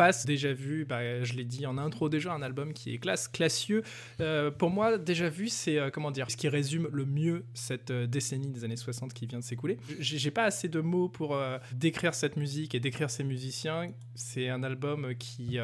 Face, 0.00 0.24
déjà 0.24 0.54
vu, 0.54 0.86
bah, 0.86 1.22
je 1.22 1.34
l'ai 1.34 1.44
dit 1.44 1.66
en 1.66 1.76
intro 1.76 2.08
déjà, 2.08 2.32
un 2.32 2.40
album 2.40 2.72
qui 2.72 2.94
est 2.94 2.98
classe, 2.98 3.28
classieux. 3.28 3.82
Euh, 4.22 4.50
pour 4.50 4.70
moi, 4.70 4.96
déjà 4.96 5.28
vu, 5.28 5.48
c'est 5.50 5.76
euh, 5.78 5.90
comment 5.90 6.10
dire, 6.10 6.30
ce 6.30 6.38
qui 6.38 6.48
résume 6.48 6.88
le 6.90 7.04
mieux 7.04 7.44
cette 7.52 7.90
euh, 7.90 8.06
décennie 8.06 8.48
des 8.50 8.64
années 8.64 8.78
60 8.78 9.12
qui 9.12 9.26
vient 9.26 9.40
de 9.40 9.44
s'écouler. 9.44 9.76
J'ai 9.98 10.30
pas 10.30 10.44
assez 10.44 10.68
de 10.70 10.80
mots 10.80 11.10
pour 11.10 11.36
décrire 11.72 12.14
cette 12.14 12.38
musique 12.38 12.74
et 12.74 12.80
décrire 12.80 13.10
ces 13.10 13.24
musiciens. 13.24 13.88
C'est 14.14 14.48
un 14.48 14.62
album 14.62 15.14
qui, 15.18 15.58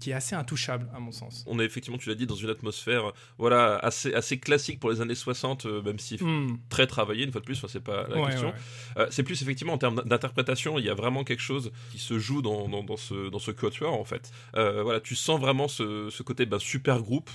qui 0.00 0.10
est 0.10 0.14
assez 0.14 0.34
intouchable, 0.34 0.90
à 0.94 1.00
mon 1.00 1.10
sens. 1.12 1.42
On 1.46 1.58
est 1.58 1.64
effectivement, 1.64 1.96
tu 1.96 2.10
l'as 2.10 2.14
dit, 2.14 2.26
dans 2.26 2.34
une 2.34 2.50
atmosphère 2.50 3.12
voilà, 3.38 3.76
assez, 3.78 4.12
assez 4.12 4.38
classique 4.38 4.80
pour 4.80 4.90
les 4.90 5.00
années 5.00 5.14
60, 5.14 5.64
euh, 5.64 5.80
même 5.82 5.98
si 5.98 6.18
Hmm. 6.22 6.58
très 6.68 6.86
travaillé, 6.86 7.24
une 7.24 7.32
fois 7.32 7.40
de 7.40 7.46
plus, 7.46 7.56
enfin, 7.56 7.68
c'est 7.68 7.82
pas 7.82 8.06
la 8.08 8.20
Ouais, 8.20 8.30
question. 8.30 8.52
ouais. 8.96 9.06
C'est 9.10 9.22
plus 9.22 9.40
effectivement 9.40 9.72
en 9.72 9.78
termes 9.78 10.02
d'interprétation, 10.04 10.78
il 10.78 10.84
y 10.84 10.90
a 10.90 10.94
vraiment 10.94 11.24
quelque 11.24 11.40
chose 11.40 11.72
qui 11.90 11.98
se 11.98 12.18
joue 12.18 12.42
dans, 12.42 12.68
dans, 12.68 12.82
dans 12.84 12.96
ce, 12.98 13.30
dans 13.30 13.38
ce 13.38 13.50
quatuor 13.62 13.94
en 13.94 14.04
fait. 14.04 14.30
Euh, 14.56 14.82
voilà, 14.82 15.00
tu 15.00 15.14
sens 15.14 15.40
vraiment 15.40 15.68
ce, 15.68 16.10
ce 16.10 16.22
côté 16.22 16.46
ben, 16.46 16.58
super 16.58 17.00
groupe. 17.00 17.30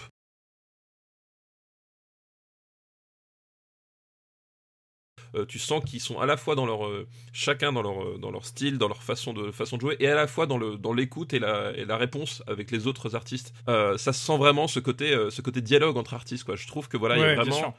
Euh, 5.35 5.45
tu 5.45 5.59
sens 5.59 5.83
qu'ils 5.83 5.99
sont 5.99 6.19
à 6.19 6.25
la 6.25 6.37
fois 6.37 6.55
dans 6.55 6.65
leur 6.65 6.85
euh, 6.87 7.05
chacun 7.33 7.73
dans 7.73 7.81
leur 7.81 8.17
dans 8.17 8.31
leur 8.31 8.45
style, 8.45 8.77
dans 8.77 8.87
leur 8.87 9.03
façon 9.03 9.33
de 9.33 9.51
façon 9.51 9.75
de 9.75 9.81
jouer, 9.81 9.97
et 9.99 10.07
à 10.07 10.15
la 10.15 10.25
fois 10.25 10.45
dans 10.47 10.57
le 10.57 10.77
dans 10.77 10.93
l'écoute 10.93 11.33
et 11.33 11.39
la 11.39 11.75
et 11.75 11.83
la 11.85 11.97
réponse 11.97 12.41
avec 12.47 12.71
les 12.71 12.87
autres 12.87 13.13
artistes. 13.13 13.53
Euh, 13.67 13.97
ça 13.97 14.13
se 14.13 14.25
sent 14.25 14.37
vraiment 14.37 14.67
ce 14.69 14.79
côté 14.79 15.13
ce 15.29 15.41
côté 15.41 15.61
dialogue 15.61 15.97
entre 15.97 16.13
artistes 16.13 16.45
quoi. 16.45 16.55
Je 16.55 16.65
trouve 16.65 16.87
que 16.87 16.95
voilà 16.97 17.17
il 17.17 17.21
y 17.21 17.23
a 17.25 17.35
vraiment 17.35 17.75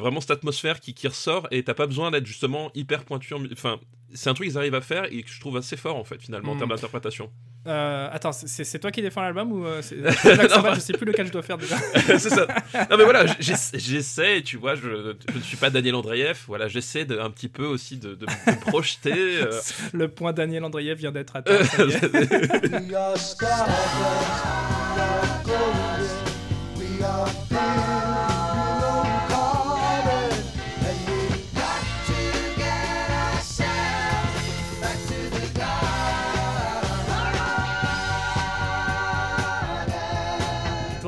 vraiment 0.00 0.20
cette 0.22 0.30
atmosphère 0.30 0.80
qui, 0.80 0.94
qui 0.94 1.06
ressort 1.06 1.46
et 1.50 1.62
t'as 1.64 1.74
pas 1.74 1.86
besoin 1.86 2.10
d'être 2.10 2.26
justement 2.26 2.70
hyper 2.74 3.04
pointu. 3.04 3.34
Enfin, 3.52 3.78
c'est 4.14 4.30
un 4.30 4.34
truc 4.34 4.48
qu'ils 4.48 4.56
arrivent 4.58 4.74
à 4.74 4.80
faire 4.80 5.04
et 5.12 5.22
que 5.22 5.30
je 5.30 5.38
trouve 5.40 5.58
assez 5.58 5.76
fort 5.76 5.96
en 5.96 6.04
fait 6.04 6.20
finalement 6.22 6.52
en 6.52 6.54
Mm. 6.54 6.58
termes 6.58 6.70
d'interprétation. 6.70 7.30
Euh, 7.66 8.08
attends, 8.10 8.32
c'est 8.32 8.64
c'est 8.64 8.78
toi 8.78 8.90
qui 8.90 9.02
défends 9.02 9.20
l'album 9.20 9.52
ou 9.52 9.66
euh, 9.66 9.82
c'est 9.82 9.96
c'est 10.22 10.34
Black 10.34 10.50
Sabbath 10.50 10.74
Je 10.76 10.80
sais 10.80 10.92
plus 10.94 11.04
lequel 11.04 11.26
je 11.26 11.32
dois 11.32 11.42
faire 11.42 11.58
déjà. 11.58 11.76
c'est 12.06 12.18
ça. 12.30 12.46
Non 12.90 12.96
mais 12.96 13.04
voilà, 13.04 13.26
j'essa- 13.38 13.76
j'essaie, 13.76 14.40
tu 14.40 14.56
vois, 14.56 14.76
je, 14.76 15.14
je 15.30 15.36
ne 15.36 15.42
suis 15.42 15.58
pas 15.58 15.68
Daniel 15.68 15.94
Andreev, 15.96 16.38
voilà, 16.46 16.68
j'essaie 16.68 17.04
de, 17.04 17.18
un 17.18 17.28
petit 17.30 17.48
peu 17.48 17.66
aussi 17.66 17.98
de, 17.98 18.14
de 18.14 18.24
me 18.24 18.60
projeter. 18.70 19.12
euh. 19.42 19.60
Le 19.92 20.08
point 20.08 20.32
Daniel 20.32 20.64
Andreev 20.64 20.96
vient 20.96 21.12
d'être 21.12 21.36
atteint. 21.36 21.58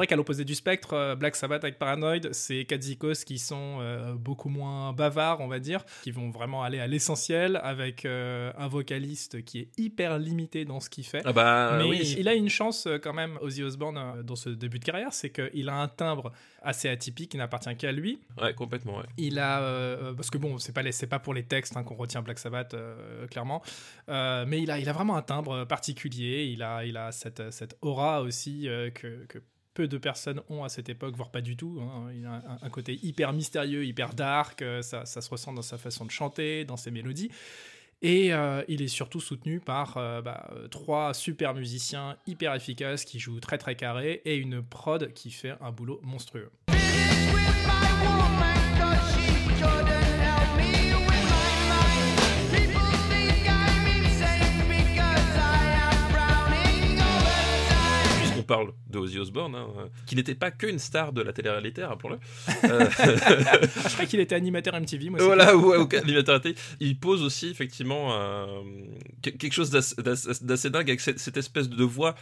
Vrai 0.03 0.07
qu'à 0.09 0.17
l'opposé 0.17 0.45
du 0.45 0.55
spectre, 0.57 0.95
euh, 0.95 1.15
Black 1.15 1.37
Sabbath 1.37 1.63
avec 1.63 1.79
Paranoid, 1.79 2.33
c'est 2.33 2.65
Katzikos 2.65 3.25
qui 3.25 3.39
sont 3.39 3.79
euh, 3.81 4.15
beaucoup 4.15 4.49
moins 4.49 4.93
bavards, 4.93 5.41
on 5.41 5.47
va 5.47 5.61
dire, 5.61 5.85
qui 6.03 6.11
vont 6.11 6.31
vraiment 6.31 6.65
aller 6.65 6.81
à 6.81 6.89
l'essentiel, 6.89 7.61
avec 7.63 8.05
euh, 8.05 8.53
un 8.59 8.67
vocaliste 8.67 9.45
qui 9.45 9.61
est 9.61 9.69
hyper 9.79 10.19
limité 10.19 10.65
dans 10.65 10.81
ce 10.81 10.91
qu'il 10.91 11.05
fait. 11.07 11.23
Ah 11.25 11.33
bah 11.33 11.77
Mais 11.79 11.85
oui. 11.85 12.17
il 12.19 12.27
a 12.27 12.35
une 12.35 12.49
chance 12.49 12.89
quand 13.03 13.13
même, 13.13 13.39
Ozzy 13.43 13.63
Osbourne, 13.63 14.23
dans 14.25 14.35
ce 14.35 14.49
début 14.49 14.81
de 14.81 14.85
carrière, 14.85 15.13
c'est 15.13 15.31
qu'il 15.31 15.69
a 15.69 15.75
un 15.77 15.87
timbre 15.89 16.33
assez 16.63 16.89
atypique 16.89 17.31
qui 17.31 17.37
n'appartient 17.37 17.77
qu'à 17.77 17.93
lui. 17.93 18.19
Ouais, 18.41 18.55
complètement, 18.55 18.97
ouais. 18.99 19.05
Il 19.19 19.39
a, 19.39 19.63
euh, 19.63 20.13
parce 20.15 20.31
que 20.31 20.39
bon, 20.39 20.59
c'est 20.59 20.73
pas 20.73 20.83
les- 20.83 21.07
pas 21.09 21.19
pour 21.21 21.35
les 21.35 21.45
textes 21.45 21.77
hein, 21.77 21.85
qu'on 21.85 21.95
retient 21.95 22.23
Black 22.23 22.39
Sabbath 22.41 22.75
clairement, 23.31 23.63
mais 24.09 24.61
il 24.63 24.71
a, 24.73 24.79
il 24.81 24.89
a 24.89 24.93
vraiment 24.93 25.17
un 25.17 25.23
timbre 25.23 25.65
particulier. 25.65 26.51
Il 26.53 26.63
a, 26.63 26.85
il 26.85 26.97
a 26.97 27.13
cette, 27.13 27.53
cette 27.53 27.77
aura 27.83 28.23
aussi 28.23 28.69
que, 28.95 29.25
que 29.27 29.39
peu 29.75 29.89
de 29.89 29.99
personnes 29.99 30.41
ont 30.49 30.65
à 30.65 30.69
cette 30.69 30.89
époque, 30.89 31.17
voire 31.17 31.31
pas 31.31 31.41
du 31.41 31.57
tout. 31.57 31.81
hein. 31.81 32.11
Il 32.15 32.27
a 32.27 32.43
un, 32.63 32.71
côté 32.71 32.99
hyper 33.03 33.33
mystérieux, 33.33 33.85
hyper 33.85 34.15
dark. 34.15 34.63
euh, 34.63 34.83
ça, 34.83 35.07
ça 35.07 35.21
se 35.21 35.31
ressent 35.31 35.53
dans 35.53 35.63
sa 35.63 35.79
façon 35.79 36.05
de 36.05 36.11
chanter, 36.11 36.65
dans 36.65 36.77
ses 36.77 36.91
mélodies. 36.91 37.31
Et 38.03 38.35
euh, 38.35 38.65
il 38.67 38.83
est 38.83 38.89
surtout 38.89 39.21
soutenu 39.21 39.61
par 39.61 39.97
euh, 39.97 40.21
bah, 40.23 40.51
trois 40.73 41.15
super 41.15 41.55
musiciens 41.55 42.17
hyper 42.27 42.53
efficaces 42.55 43.05
qui 43.05 43.21
jouent 43.21 43.39
très 43.39 43.59
très 43.59 43.77
carré 43.77 44.23
et 44.25 44.37
une 44.37 44.61
prod 44.61 45.13
qui 45.13 45.31
fait 45.31 45.55
un 45.61 45.71
boulot 45.71 46.01
monstrueux. 46.03 46.51
Puisqu'on 58.43 58.55
parle 58.65 58.73
de 58.91 58.99
Ozzy 58.99 59.19
Osbourne, 59.19 59.55
hein, 59.55 59.67
euh, 59.79 59.87
qui 60.07 60.17
n'était 60.17 60.35
pas 60.35 60.51
qu'une 60.51 60.79
star 60.79 61.13
de 61.13 61.23
la 61.23 61.33
télé-réalité, 61.33 61.85
rappelons-le. 61.85 62.19
Euh, 62.71 62.87
Je 63.89 63.93
crois 63.95 64.07
qu'il 64.07 64.21
était 64.21 64.35
animateur 64.35 64.75
MTV, 64.81 65.11
moi. 65.11 65.19
voilà, 65.23 65.57
ouais, 65.57 65.97
animateur 65.99 66.41
télé. 66.41 66.55
Il 66.81 66.99
pose 66.99 67.23
aussi 67.23 67.49
effectivement 67.49 68.13
euh, 68.13 68.47
que- 69.23 69.31
quelque 69.31 69.53
chose 69.53 69.71
d'assez- 69.71 70.71
dingue 70.71 70.89
avec 70.89 71.01
cette, 71.01 71.19
cette 71.19 71.37
espèce 71.37 71.69
de 71.69 71.85
voix 71.85 72.15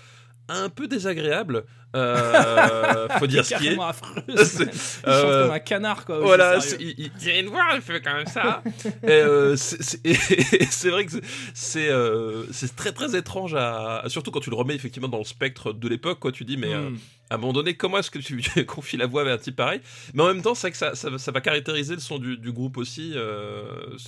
un 0.50 0.68
peu 0.68 0.86
désagréable. 0.88 1.64
Euh, 1.96 3.08
faut 3.18 3.26
dire 3.26 3.44
ce 3.44 3.54
qui 3.56 3.66
est. 3.68 3.78
affreux. 3.80 4.22
Il 4.28 4.36
chante 4.38 4.68
euh, 5.08 5.44
comme 5.46 5.54
un 5.54 5.58
canard, 5.58 6.04
quoi. 6.04 6.20
Voilà, 6.20 6.58
il, 6.78 7.10
il 7.20 7.28
a 7.28 7.38
une 7.40 7.48
voix, 7.48 7.64
il 7.74 7.80
fait 7.80 8.00
quand 8.00 8.14
même 8.14 8.26
ça. 8.26 8.62
euh, 9.04 9.56
c'est- 9.56 10.88
vrai 10.90 11.04
que 11.06 11.10
c'est- 11.12 11.22
c'est 11.54 11.88
euh, 11.90 12.44
très 12.76 12.92
très 12.92 13.16
étrange 13.16 13.54
à 13.56 14.04
surtout 14.06 14.30
quand 14.30 14.38
tu 14.40 14.50
le 14.50 14.56
remets 14.56 14.74
effectivement 14.76 15.08
dans 15.08 15.18
le 15.18 15.24
spectre 15.24 15.72
de 15.72 15.88
l'époque 15.88 16.20
quoi. 16.20 16.30
Tu 16.32 16.44
dis 16.44 16.56
mais 16.56 16.74
Hmm. 16.74 16.96
à 17.30 17.34
un 17.34 17.38
moment 17.38 17.52
donné 17.52 17.74
comment 17.74 17.98
est-ce 17.98 18.10
que 18.12 18.18
tu, 18.20 18.40
tu 18.40 18.64
confies 18.66 18.96
la 18.96 19.06
voix 19.06 19.28
à 19.28 19.32
un 19.32 19.38
type 19.38 19.56
pareil 19.56 19.80
Mais 20.14 20.22
en 20.22 20.26
même 20.28 20.42
temps 20.42 20.54
c'est 20.54 20.68
vrai 20.68 20.70
que 20.72 20.76
ça, 20.78 20.94
ça, 20.94 21.18
ça 21.18 21.32
va 21.32 21.40
caractériser 21.40 21.94
le 21.94 22.00
son 22.00 22.18
du, 22.20 22.36
du 22.36 22.52
groupe 22.52 22.76
aussi. 22.76 23.14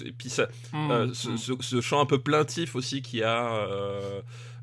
et 0.05 0.13
puis 0.13 0.31
ça, 0.31 0.47
Hmm. 0.73 1.13
ce, 1.15 1.37
ce- 1.37 1.53
ce 1.61 1.81
chant 1.81 2.01
un 2.01 2.07
peu 2.07 2.19
plaintif 2.19 2.77
aussi 2.77 3.03
qui 3.03 3.23
a. 3.25 3.51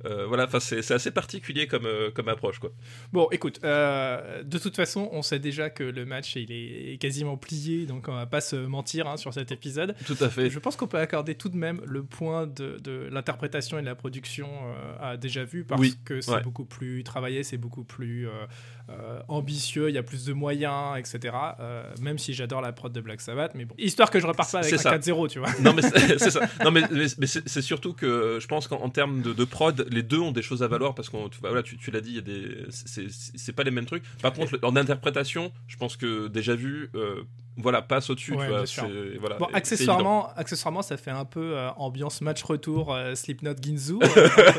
euh, 0.06 0.25
voilà, 0.27 0.46
enfin 0.46 0.60
c'est 0.60 0.91
assez 0.91 1.12
particulier 1.12 1.68
comme 1.68 1.86
euh, 1.86 2.12
comme 2.12 2.27
approche 2.29 2.60
quoi. 2.60 2.72
Bon, 3.12 3.27
écoute, 3.32 3.60
euh, 3.63 4.44
de 4.44 4.58
toute 4.58 4.75
façon, 4.75 5.10
on 5.12 5.22
sait 5.22 5.39
déjà 5.39 5.70
que 5.70 5.84
le 5.84 6.06
match 6.06 6.36
il 6.36 6.51
est 6.51 6.98
quasiment 7.00 7.38
plié, 7.38 7.86
donc 7.86 8.08
on 8.08 8.13
va 8.13 8.25
pas 8.25 8.41
se 8.41 8.56
mentir 8.56 9.08
hein, 9.08 9.18
sur 9.18 9.34
cet 9.34 9.51
épisode. 9.51 9.96
Tout 10.06 10.18
à 10.22 10.29
fait. 10.29 10.50
Je 10.50 10.60
pense 10.60 10.75
qu'on 10.75 10.88
peut 10.88 11.00
accorder 11.00 11.36
tout 11.36 11.50
de 11.50 11.58
même 11.58 11.82
le 11.86 12.03
point 12.03 12.48
de, 12.48 12.77
de 12.84 13.10
l'interprétation 13.12 13.77
et 13.77 13.82
de 13.82 13.86
la 13.88 13.96
production 13.96 14.50
euh, 14.50 14.96
à 15.12 15.18
déjà 15.18 15.44
vu 15.44 15.63
parce 15.65 15.82
Oui, 15.82 15.96
que 16.06 16.22
c'est 16.22 16.32
ouais. 16.32 16.41
beaucoup 16.41 16.65
plus 16.65 17.03
travaillé, 17.03 17.44
c'est 17.44 17.58
beaucoup 17.58 17.84
plus 17.84 18.27
euh, 18.89 19.19
ambitieux, 19.27 19.89
il 19.89 19.96
y 19.96 19.98
a 19.98 20.03
plus 20.03 20.25
de 20.25 20.34
moyens, 20.34 20.98
etc. 20.98 21.36
Euh, 21.60 21.84
même 22.01 22.17
si 22.17 22.34
j'adore 22.34 22.62
la 22.62 22.72
prod 22.72 22.91
de 22.91 23.01
Black 23.01 23.22
Sabbath, 23.22 23.53
mais 23.55 23.65
bon, 23.65 23.75
histoire 23.77 24.10
que 24.10 24.19
je 24.19 24.25
reparte 24.27 24.51
pas 24.51 24.60
avec 24.60 24.74
un 24.74 24.77
ça. 24.77 24.98
4-0, 24.98 25.29
tu 25.29 25.39
vois. 25.39 25.50
Non 25.62 25.74
mais 25.74 25.81
c'est 25.81 26.19
ça. 26.31 26.41
Non 26.63 26.72
mais, 26.72 26.81
mais, 26.91 27.27
c'est 27.27 27.62
surtout 27.62 27.93
que 27.93 28.38
je 28.41 28.48
pense 28.48 28.67
qu'en 28.67 28.77
en 28.81 28.89
termes 28.89 29.22
de, 29.22 29.34
de 29.34 29.43
prod, 29.46 29.86
les 29.89 30.03
deux 30.03 30.19
ont 30.19 30.31
des 30.31 30.41
choses 30.41 30.63
à 30.63 30.67
valoir 30.67 30.96
parce 30.96 31.10
qu'on 31.10 31.29
tu, 31.29 31.39
voilà, 31.41 31.63
tu, 31.63 31.77
tu 31.77 31.91
l'as 31.91 32.01
dit, 32.01 32.10
il 32.12 32.15
y 32.15 32.19
a 32.19 32.22
des 32.22 32.65
c'est- 32.69 33.53
pas 33.53 33.63
les 33.63 33.72
mêmes 33.72 33.86
trucs. 33.86 34.03
Par 34.22 34.34
contre, 34.34 34.60
en 34.63 34.75
interprétation, 34.75 35.51
je 35.67 35.75
pense 35.77 35.98
que 35.98 36.27
déjà 36.27 36.55
vu, 36.55 36.89
euh, 36.96 37.24
voilà, 37.62 37.82
passe 37.82 38.10
au-dessus. 38.10 38.34
Ouais, 38.34 38.48
voilà, 39.20 39.38
Bon, 39.38 39.48
accessoirement, 39.54 40.30
accessoirement, 40.36 40.82
ça 40.82 40.98
fait 40.98 41.12
un 41.12 41.25
peu 41.25 41.58
euh, 41.58 41.70
ambiance 41.78 42.22
match 42.22 42.42
retour 42.44 42.94
euh, 42.94 43.16
Slipknot 43.16 43.56
Ginzu. 43.62 43.96
euh, 44.01 44.51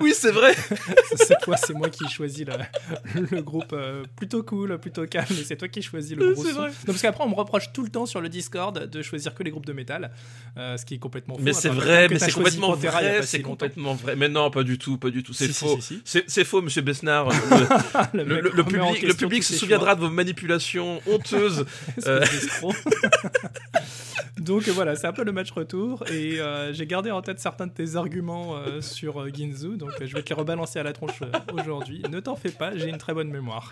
oui, 0.00 0.12
c'est 0.14 0.30
vrai. 0.30 0.54
Cette 1.16 1.44
fois, 1.44 1.56
c'est 1.56 1.74
moi 1.74 1.88
qui 1.88 2.08
choisis 2.08 2.46
le, 2.46 3.26
le 3.30 3.42
groupe 3.42 3.74
plutôt 4.16 4.42
cool, 4.42 4.78
plutôt 4.78 5.06
calme, 5.06 5.26
et 5.30 5.44
c'est 5.44 5.56
toi 5.56 5.68
qui 5.68 5.82
choisis 5.82 6.16
le 6.16 6.32
gros 6.32 6.44
son. 6.44 6.52
vrai. 6.52 6.68
Non, 6.68 6.74
parce 6.86 7.02
qu'après, 7.02 7.24
on 7.24 7.28
me 7.28 7.34
reproche 7.34 7.72
tout 7.72 7.82
le 7.82 7.90
temps 7.90 8.06
sur 8.06 8.20
le 8.20 8.28
Discord 8.28 8.86
de 8.86 9.02
choisir 9.02 9.34
que 9.34 9.42
les 9.42 9.50
groupes 9.50 9.66
de 9.66 9.72
métal, 9.72 10.10
ce 10.56 10.84
qui 10.84 10.94
est 10.94 10.98
complètement 10.98 11.34
faux. 11.36 11.42
Mais 11.42 11.52
c'est 11.52 11.68
vrai, 11.68 12.08
mais 12.08 12.18
c'est 12.18 12.32
complètement 12.32 12.72
Pantera 12.72 13.00
vrai, 13.00 13.22
si 13.22 13.28
c'est 13.28 13.42
complètement 13.42 13.94
vrai. 13.94 14.16
Mais 14.16 14.28
non, 14.28 14.50
pas 14.50 14.62
du 14.62 14.78
tout, 14.78 14.98
pas 14.98 15.10
du 15.10 15.22
tout, 15.22 15.32
c'est 15.32 15.48
Si, 15.48 15.52
faux. 15.52 15.78
si. 15.80 16.02
C'est 16.26 16.44
faux, 16.44 16.62
monsieur 16.62 16.82
Besnard. 16.82 17.28
Le, 18.14 18.62
public, 18.64 19.02
le 19.02 19.14
public 19.14 19.42
se 19.42 19.54
souviendra 19.54 19.94
de 19.94 20.00
vos 20.00 20.10
manipulations 20.10 21.00
honteuses. 21.06 21.64
Euh. 22.06 22.24
Donc 24.38 24.68
voilà, 24.68 24.96
c'est 24.96 25.06
un 25.06 25.12
peu 25.12 25.24
le 25.24 25.32
match 25.32 25.50
retour 25.52 26.04
et 26.10 26.40
euh, 26.40 26.72
j'ai 26.72 26.86
gardé 26.86 27.10
en 27.10 27.22
tête 27.22 27.38
certains 27.38 27.66
de 27.66 27.72
tes 27.72 27.96
arguments 27.96 28.56
euh, 28.56 28.80
sur 28.80 29.20
euh, 29.20 29.30
Ginzu, 29.32 29.76
donc 29.76 29.90
euh, 30.00 30.06
je 30.06 30.14
vais 30.14 30.22
te 30.22 30.30
les 30.30 30.34
rebalancer 30.34 30.78
à 30.78 30.82
la 30.82 30.92
tronche 30.92 31.22
euh, 31.22 31.30
aujourd'hui. 31.52 32.02
Ne 32.10 32.18
t'en 32.18 32.34
fais 32.34 32.50
pas, 32.50 32.76
j'ai 32.76 32.88
une 32.88 32.98
très 32.98 33.14
bonne 33.14 33.28
mémoire. 33.28 33.70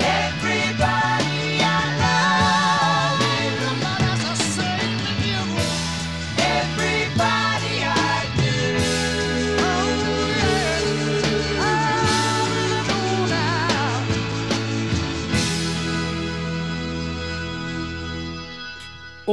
Everybody 0.00 1.11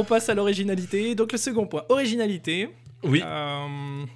On 0.00 0.04
passe 0.04 0.30
à 0.30 0.34
l'originalité. 0.34 1.14
Donc 1.14 1.30
le 1.30 1.36
second 1.36 1.66
point, 1.66 1.84
originalité. 1.90 2.70
Oui. 3.04 3.20
Euh, 3.22 4.06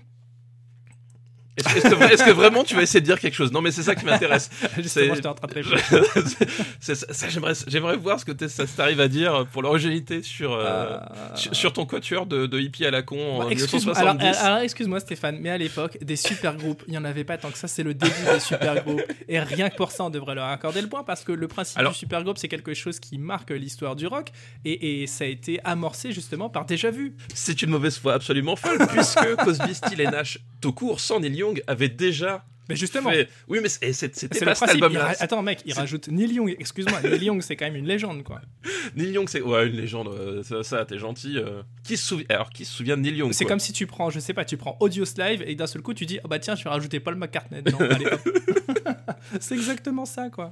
Est-ce 1.56 2.24
que, 2.24 2.30
vraiment 2.32 2.64
tu 2.64 2.74
vas 2.74 2.82
essayer 2.82 3.00
de 3.00 3.04
dire 3.06 3.20
quelque 3.20 3.34
chose? 3.34 3.52
Non, 3.52 3.60
mais 3.60 3.70
c'est 3.70 3.82
ça 3.84 3.94
qui 3.94 4.04
m'intéresse. 4.04 4.50
justement, 4.78 5.14
j'étais 5.14 5.26
en 5.28 5.34
train 5.34 5.46
de 5.46 5.62
j'aimerais, 7.30 7.52
j'aimerais 7.66 7.96
voir 7.96 8.18
ce 8.20 8.24
que 8.24 8.48
ça 8.48 8.64
t'arrive 8.66 9.00
à 9.00 9.08
dire 9.08 9.46
pour 9.52 9.62
l'originalité 9.62 10.22
sur, 10.22 10.52
euh, 10.52 10.64
Euh, 10.64 10.98
sur, 11.36 11.54
sur 11.54 11.72
ton 11.72 11.86
quatuor 11.86 12.26
de, 12.26 12.46
de 12.46 12.58
hippie 12.60 12.84
à 12.84 12.90
la 12.90 13.02
con 13.02 13.18
en 13.36 13.38
Bah, 13.44 13.46
excuse-moi, 13.50 13.96
alors, 13.96 14.14
1970. 14.14 14.44
alors, 14.46 14.58
excuse-moi 14.58 15.00
Stéphane, 15.00 15.38
mais 15.40 15.50
à 15.50 15.58
l'époque, 15.58 15.98
des 16.02 16.16
super 16.16 16.56
groupes, 16.56 16.82
il 16.88 16.90
n'y 16.92 16.98
en 16.98 17.04
avait 17.04 17.24
pas 17.24 17.38
tant 17.38 17.50
que 17.50 17.58
ça, 17.58 17.68
c'est 17.68 17.82
le 17.82 17.94
début 17.94 18.12
des 18.32 18.40
super 18.40 18.82
groupes. 18.82 19.02
Et 19.28 19.38
rien 19.38 19.70
que 19.70 19.76
pour 19.76 19.92
ça, 19.92 20.04
on 20.04 20.10
devrait 20.10 20.34
leur 20.34 20.46
accorder 20.46 20.80
le 20.82 20.88
point, 20.88 21.04
parce 21.04 21.22
que 21.24 21.32
le 21.32 21.46
principe 21.48 21.78
Alors- 21.78 21.92
du 21.92 21.98
super 21.98 22.22
groupe, 22.24 22.38
c'est 22.38 22.48
quelque 22.48 22.74
chose 22.74 22.98
qui 23.00 23.18
marque 23.18 23.50
l'histoire 23.50 23.94
du 23.96 24.06
rock, 24.06 24.28
et, 24.64 25.02
et 25.02 25.06
ça 25.06 25.24
a 25.24 25.26
été 25.28 25.60
amorcé 25.64 26.10
justement 26.12 26.48
par 26.48 26.64
Déjà 26.64 26.90
Vu. 26.90 27.14
C'est 27.34 27.62
une 27.62 27.70
mauvaise 27.70 27.98
foi 27.98 28.14
absolument 28.14 28.56
folle, 28.56 28.78
puisque 28.88 29.36
Cosby, 29.36 29.74
Steele 29.74 30.00
et 30.00 30.06
Nash, 30.06 30.38
tout 30.60 30.72
court, 30.72 30.98
sans 31.00 31.20
Neil 31.20 31.43
Young, 31.44 31.62
avaient 31.66 31.88
déjà 31.88 32.44
Mais 32.68 32.76
justement, 32.76 33.10
fait... 33.10 33.28
Oui, 33.48 33.58
mais 33.62 33.68
c'était 33.68 34.08
pas 34.44 34.54
cet 34.54 34.68
album-là. 34.70 35.04
ra- 35.06 35.14
Attends, 35.20 35.42
mec, 35.42 35.60
il 35.66 35.74
rajoute 35.74 36.08
Neil 36.08 36.32
Young, 36.32 36.56
excuse-moi, 36.58 37.00
Neil 37.02 37.24
Young, 37.24 37.42
c'est 37.42 37.56
quand 37.56 37.66
même 37.66 37.76
une 37.76 37.86
légende, 37.86 38.22
quoi. 38.24 38.40
Neil 38.96 39.10
Young, 39.12 39.28
c'est 39.28 39.42
ouais, 39.42 39.66
une 39.68 39.76
légende. 39.76 40.08
euh, 40.08 40.42
Ça, 40.42 40.62
ça, 40.62 40.84
t'es 40.84 40.98
gentil. 40.98 41.36
euh. 41.38 41.62
Qui 41.84 41.96
se 41.96 42.06
souvient 42.06 42.26
Alors, 42.30 42.50
qui 42.50 42.64
se 42.64 42.72
souvient 42.72 42.96
de 42.96 43.02
Neil 43.02 43.16
Young 43.16 43.32
C'est 43.32 43.44
comme 43.44 43.60
si 43.60 43.72
tu 43.72 43.86
prends, 43.86 44.08
je 44.10 44.18
sais 44.20 44.32
pas, 44.34 44.44
tu 44.44 44.56
prends 44.56 44.76
Audio 44.80 45.04
Live 45.18 45.42
et 45.46 45.54
d'un 45.54 45.66
seul 45.66 45.82
coup 45.82 45.92
tu 45.94 46.06
dis, 46.06 46.18
oh 46.24 46.28
bah 46.28 46.38
tiens, 46.38 46.54
je 46.56 46.64
vais 46.64 46.70
rajouter 46.70 47.00
Paul 47.00 47.16
McCartney 47.16 47.62
dedans. 47.62 47.78
C'est 49.40 49.54
exactement 49.54 50.04
ça, 50.06 50.28
quoi. 50.30 50.48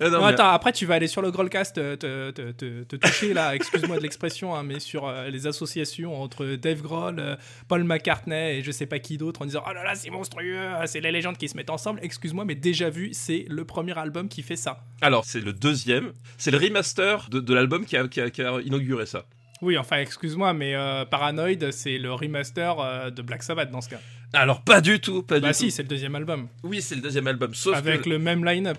Non, 0.00 0.10
Non, 0.10 0.20
mais- 0.20 0.26
attends, 0.32 0.48
après 0.50 0.72
tu 0.72 0.86
vas 0.86 0.94
aller 0.94 1.06
sur 1.06 1.22
le 1.22 1.30
Grolcast 1.30 1.78
euh, 1.78 1.96
te, 1.96 2.30
te, 2.30 2.52
te, 2.52 2.82
te 2.84 2.96
toucher 2.96 3.34
là, 3.34 3.54
excuse-moi 3.54 3.96
de 3.96 4.02
l'expression, 4.02 4.54
hein, 4.54 4.62
mais 4.62 4.80
sur 4.80 5.06
euh, 5.06 5.28
les 5.28 5.46
associations 5.46 6.20
entre 6.20 6.46
Dave 6.56 6.82
Grohl, 6.82 7.16
euh, 7.18 7.36
Paul 7.68 7.84
McCartney 7.84 8.58
et 8.58 8.62
je 8.62 8.70
sais 8.70 8.86
pas 8.86 8.98
qui 8.98 9.16
d'autre 9.18 9.42
en 9.42 9.46
disant 9.46 9.62
oh 9.68 9.72
là 9.72 9.82
là 9.84 9.94
c'est 9.94 10.10
monstrueux, 10.10 10.58
c'est 10.86 11.00
les 11.00 11.12
légendes 11.12 11.36
qui 11.38 11.48
se 11.48 11.56
mettent 11.56 11.70
ensemble. 11.70 12.00
Excuse-moi, 12.02 12.44
mais 12.44 12.54
déjà 12.54 12.90
vu, 12.90 13.10
c'est 13.12 13.44
le 13.48 13.64
premier 13.64 13.96
album 13.98 14.28
qui 14.28 14.42
fait 14.42 14.56
ça. 14.56 14.84
Alors, 15.00 15.24
c'est 15.24 15.40
le 15.40 15.52
deuxième. 15.52 16.12
C'est 16.38 16.50
le 16.50 16.58
remaster 16.58 17.28
de, 17.30 17.40
de 17.40 17.54
l'album 17.54 17.84
qui 17.84 17.96
a, 17.96 18.06
qui, 18.08 18.20
a, 18.20 18.30
qui 18.30 18.42
a 18.42 18.60
inauguré 18.60 19.06
ça. 19.06 19.24
Oui, 19.62 19.78
enfin 19.78 19.96
excuse-moi, 19.98 20.52
mais 20.52 20.74
euh, 20.74 21.06
Paranoid 21.06 21.70
c'est 21.70 21.96
le 21.96 22.12
remaster 22.12 22.78
euh, 22.78 23.10
de 23.10 23.22
Black 23.22 23.42
Sabbath 23.42 23.70
dans 23.70 23.80
ce 23.80 23.88
cas. 23.88 24.00
Alors, 24.34 24.60
pas 24.62 24.80
du 24.82 25.00
tout, 25.00 25.22
pas 25.22 25.40
Bah 25.40 25.48
du 25.48 25.54
si, 25.54 25.64
tout. 25.66 25.70
c'est 25.70 25.82
le 25.82 25.88
deuxième 25.88 26.14
album 26.14 26.48
Oui, 26.62 26.82
c'est 26.82 26.94
le 26.94 27.00
deuxième 27.00 27.26
album, 27.26 27.54
sauf 27.54 27.74
avec 27.76 28.02
que 28.02 28.10
le 28.10 28.18
même 28.18 28.44
line-up. 28.44 28.76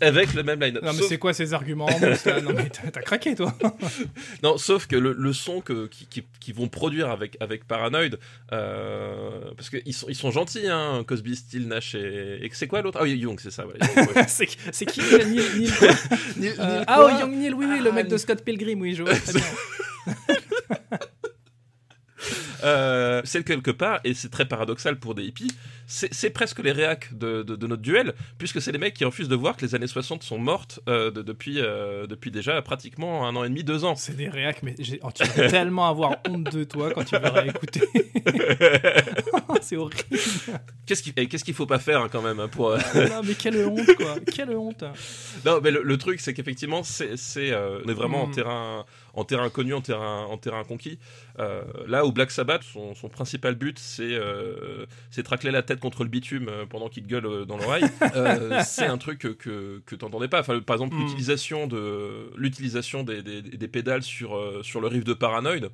Avec 0.00 0.34
le 0.34 0.42
même 0.42 0.60
line-up. 0.60 0.82
Non 0.82 0.92
mais 0.92 0.98
Sauf- 0.98 1.08
c'est 1.08 1.18
quoi 1.18 1.32
ces 1.32 1.54
arguments 1.54 1.88
Non 1.88 2.52
mais 2.54 2.68
t'as 2.70 3.00
craqué 3.02 3.34
toi. 3.34 3.54
Non, 4.42 4.56
sauf 4.58 4.86
que 4.86 4.96
le, 4.96 5.12
le 5.12 5.32
son 5.32 5.60
que, 5.60 5.88
qui, 5.88 6.52
vont 6.52 6.68
produire 6.68 7.10
avec, 7.10 7.36
avec 7.40 7.66
Paranoid, 7.66 8.16
euh, 8.52 9.40
parce 9.56 9.70
qu'ils 9.70 9.94
sont, 9.94 10.06
ils 10.08 10.14
sont 10.14 10.30
gentils, 10.30 10.68
hein, 10.68 11.04
Cosby, 11.06 11.36
Steele, 11.36 11.68
Nash 11.68 11.94
et, 11.94 12.38
et 12.44 12.50
c'est 12.52 12.66
quoi 12.66 12.82
l'autre? 12.82 12.98
Ah 13.00 13.04
oui, 13.04 13.16
Young, 13.16 13.38
c'est 13.40 13.50
ça. 13.50 13.66
Ouais. 13.66 13.74
Ouais. 13.96 14.24
c'est 14.28 14.46
qui 14.86 15.00
déjà, 15.00 15.24
Neil, 15.24 15.42
Neil 15.58 15.70
quoi 15.78 15.88
Neil- 16.36 16.54
Euh, 16.58 16.76
Neil 16.78 16.84
Ah 16.86 17.00
oh 17.04 17.08
Young 17.20 17.32
Neil, 17.36 17.54
oui 17.54 17.66
oui, 17.68 17.80
le 17.80 17.90
Ah, 17.90 17.94
mec 17.94 18.08
de 18.08 18.16
Scott 18.16 18.42
Pilgrim, 18.44 18.80
oui 18.80 18.94
je 18.94 19.02
vois 19.02 19.14
très 19.14 19.32
bien. 19.32 19.42
Euh, 22.64 23.07
c'est 23.24 23.44
quelque 23.44 23.70
part, 23.70 24.00
et 24.04 24.14
c'est 24.14 24.28
très 24.30 24.46
paradoxal 24.46 24.98
pour 24.98 25.14
des 25.14 25.24
hippies, 25.24 25.50
c'est 25.86 26.30
presque 26.30 26.58
les 26.62 26.72
réacs 26.72 27.16
de, 27.16 27.42
de- 27.42 27.56
de 27.56 27.66
notre 27.66 27.82
duel, 27.82 28.14
puisque 28.38 28.60
c'est 28.60 28.72
les 28.72 28.78
mecs 28.78 28.94
qui 28.94 29.04
refusent 29.04 29.28
de 29.28 29.36
voir 29.36 29.56
que 29.56 29.64
les 29.64 29.74
années 29.74 29.86
60 29.86 30.22
sont 30.22 30.38
mortes 30.38 30.80
euh, 30.88 31.10
de- 31.10 31.22
depuis, 31.22 31.60
euh, 31.60 32.06
depuis 32.06 32.30
déjà 32.30 32.60
pratiquement 32.62 33.26
un 33.26 33.34
an 33.36 33.44
et 33.44 33.48
demi, 33.48 33.64
deux 33.64 33.84
ans. 33.84 33.94
C'est 33.96 34.16
des 34.16 34.28
réacs, 34.28 34.62
mais 34.62 34.74
j'ai- 34.78 35.00
oh, 35.02 35.08
tu 35.14 35.24
vas 35.24 35.48
tellement 35.48 35.88
avoir 35.88 36.16
honte 36.28 36.52
de 36.52 36.64
toi 36.64 36.90
quand 36.92 37.04
tu 37.04 37.16
vas 37.16 37.30
réécouter. 37.30 37.82
c'est 39.60 39.76
horrible. 39.76 40.02
Qu'est-ce 40.86 41.02
qu'il 41.02 41.12
et 41.16 41.26
qu'est-ce 41.26 41.44
qu'il 41.44 41.54
faut 41.54 41.66
pas 41.66 41.78
faire 41.78 42.00
hein, 42.02 42.08
quand 42.10 42.22
même 42.22 42.40
hein, 42.40 42.48
pour. 42.48 42.70
euh, 42.70 42.78
Non 42.94 43.20
mais 43.26 43.34
quelle 43.34 43.56
honte 43.66 43.86
quoi, 43.96 44.16
quelle 44.34 44.50
honte. 44.50 44.84
Non, 45.44 45.60
mais 45.62 45.70
le, 45.70 45.82
le 45.82 45.96
truc, 45.98 46.20
c'est 46.20 46.32
qu'effectivement, 46.34 46.82
c'est, 46.82 47.16
c'est, 47.16 47.50
euh, 47.52 47.80
on 47.84 47.88
est 47.88 47.94
vraiment 47.94 48.22
en 48.22 48.26
Mm. 48.28 48.32
terrain, 48.32 48.84
en 49.18 49.24
terrain 49.24 49.50
connu, 49.50 49.74
en 49.74 49.80
terrain, 49.80 50.24
en 50.24 50.38
terrain 50.38 50.64
conquis. 50.64 50.98
Euh, 51.38 51.62
là 51.86 52.04
où 52.06 52.12
Black 52.12 52.30
Sabbath, 52.30 52.62
son, 52.62 52.94
son 52.94 53.08
principal 53.08 53.54
but, 53.54 53.78
c'est, 53.78 54.02
euh, 54.14 54.86
c'est 55.10 55.22
de 55.22 55.28
racler 55.28 55.50
la 55.50 55.62
tête 55.62 55.80
contre 55.80 56.04
le 56.04 56.08
bitume 56.08 56.48
euh, 56.48 56.66
pendant 56.66 56.88
qu'il 56.88 57.02
te 57.02 57.08
gueule 57.08 57.44
dans 57.46 57.56
l'oreille. 57.56 57.84
Euh, 58.16 58.62
c'est 58.64 58.86
un 58.86 58.96
truc 58.96 59.18
que, 59.18 59.28
que, 59.28 59.82
que 59.84 59.94
t'entendais 59.94 60.28
pas. 60.28 60.40
Enfin, 60.40 60.58
par 60.60 60.74
exemple, 60.74 60.94
Mm. 60.94 61.02
l'utilisation 61.02 61.66
de, 61.66 62.30
l'utilisation 62.36 63.02
des, 63.02 63.22
des, 63.22 63.42
des 63.42 63.68
pédales 63.68 64.02
sur, 64.02 64.60
sur 64.64 64.80
le 64.80 64.86
riff 64.88 65.04
de 65.04 65.12
Paranoid. 65.12 65.68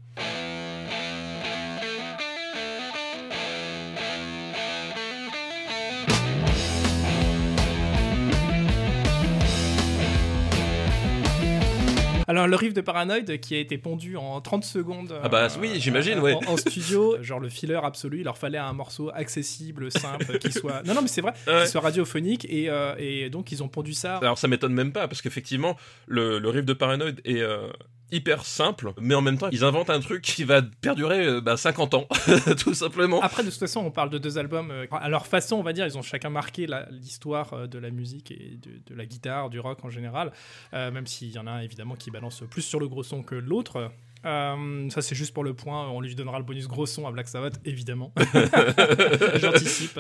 Alors 12.37 12.47
le 12.49 12.57
riff 12.57 12.75
de 12.75 12.81
Paranoid 12.81 13.39
qui 13.41 13.55
a 13.55 13.59
été 13.59 13.79
pondu 13.79 14.17
en 14.17 14.41
30 14.41 14.65
secondes. 14.65 15.13
euh, 15.13 15.21
Ah 15.23 15.29
bah, 15.29 15.49
oui, 15.61 15.73
j'imagine, 15.79 16.19
ouais. 16.19 16.35
En, 16.35 16.53
en 16.53 16.57
studio, 16.57 17.17
genre 17.23 17.41
le 17.41 17.49
filler 17.49 17.79
absolu, 17.83 18.19
il 18.21 18.25
leur 18.25 18.37
fallait 18.39 18.59
un 18.59 18.73
morceau 18.73 19.11
accessible, 19.15 19.91
simple, 19.91 20.39
qui 20.39 20.53
soit. 20.61 20.83
Non 20.85 20.95
non 20.95 21.03
mais 21.03 21.09
c'est 21.09 21.21
vrai, 21.21 21.33
Ouais. 21.47 21.63
qui 21.65 21.71
soit 21.71 21.81
radiophonique 21.81 22.47
et, 22.51 22.69
euh, 22.69 22.95
et 22.99 23.31
donc 23.31 23.53
ils 23.53 23.63
ont 23.63 23.69
pondu 23.69 23.93
ça. 23.95 24.17
Alors 24.19 24.39
ça 24.39 24.49
m'étonne 24.49 24.73
même 24.75 24.93
pas 24.93 25.09
parce 25.09 25.23
qu'effectivement 25.23 25.77
le, 26.07 26.39
le 26.39 26.49
riff 26.49 26.65
de 26.65 26.73
Paranoid 26.73 27.13
est 27.25 27.41
euh, 27.41 27.69
hyper 28.15 28.45
simple, 28.45 28.93
mais 29.01 29.15
en 29.15 29.21
même 29.21 29.39
temps 29.39 29.49
ils 29.51 29.65
inventent 29.65 29.91
un 29.91 30.01
truc 30.01 30.23
qui 30.23 30.45
va 30.45 30.63
perdurer 30.63 31.27
euh, 31.27 31.41
bah, 31.41 31.57
50 31.57 31.95
ans, 31.95 32.09
tout 32.59 32.75
simplement. 32.75 33.21
Après, 33.21 33.43
de 33.43 33.51
toute 33.51 33.59
façon, 33.59 33.81
on 33.81 33.91
parle 33.91 34.11
de 34.11 34.19
deux 34.19 34.39
albums. 34.39 34.71
euh, 34.71 34.87
à 34.91 35.09
leur 35.09 35.27
façon, 35.27 35.57
on 35.57 35.63
va 35.63 35.73
dire, 35.73 35.87
ils 35.87 35.99
ont 35.99 36.03
chacun 36.03 36.31
marqué 36.31 36.67
l'histoire 36.91 37.53
euh, 37.53 37.67
de 37.67 37.79
la 37.79 37.91
musique 37.91 38.31
et 38.31 38.59
de, 38.61 38.71
de 38.87 38.95
la 38.95 39.07
guitare, 39.07 39.51
du 39.51 39.61
rock 39.61 39.85
en 39.85 39.91
général. 39.91 40.33
Euh, 40.73 40.91
même 40.91 41.07
s'il 41.07 41.31
y 41.31 41.39
en 41.39 41.47
a 41.47 41.51
un, 41.51 41.61
évidemment, 41.61 41.95
qui 41.97 42.11
balance 42.11 42.43
plus 42.51 42.63
sur 42.63 42.81
le 42.81 42.89
gros 42.89 43.03
son 43.03 43.23
que 43.23 43.35
l'autre. 43.35 43.91
Euh, 44.25 44.89
ça, 44.91 45.03
c'est 45.03 45.15
juste 45.15 45.35
pour 45.35 45.45
le 45.45 45.55
point. 45.55 45.89
On 45.91 46.01
lui 46.01 46.15
donnera 46.15 46.39
le 46.39 46.45
bonus 46.45 46.67
gros 46.67 46.87
son 46.87 47.07
à 47.07 47.13
Black 47.13 47.29
Sabbath, 47.29 47.61
évidemment. 47.65 48.13
J'anticipe. 49.35 49.99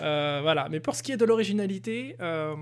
Euh, 0.00 0.40
voilà. 0.42 0.68
Mais 0.70 0.80
pour 0.80 0.94
ce 0.94 1.02
qui 1.02 1.12
est 1.12 1.16
de 1.16 1.24
l'originalité, 1.24 2.16
euh, 2.20 2.54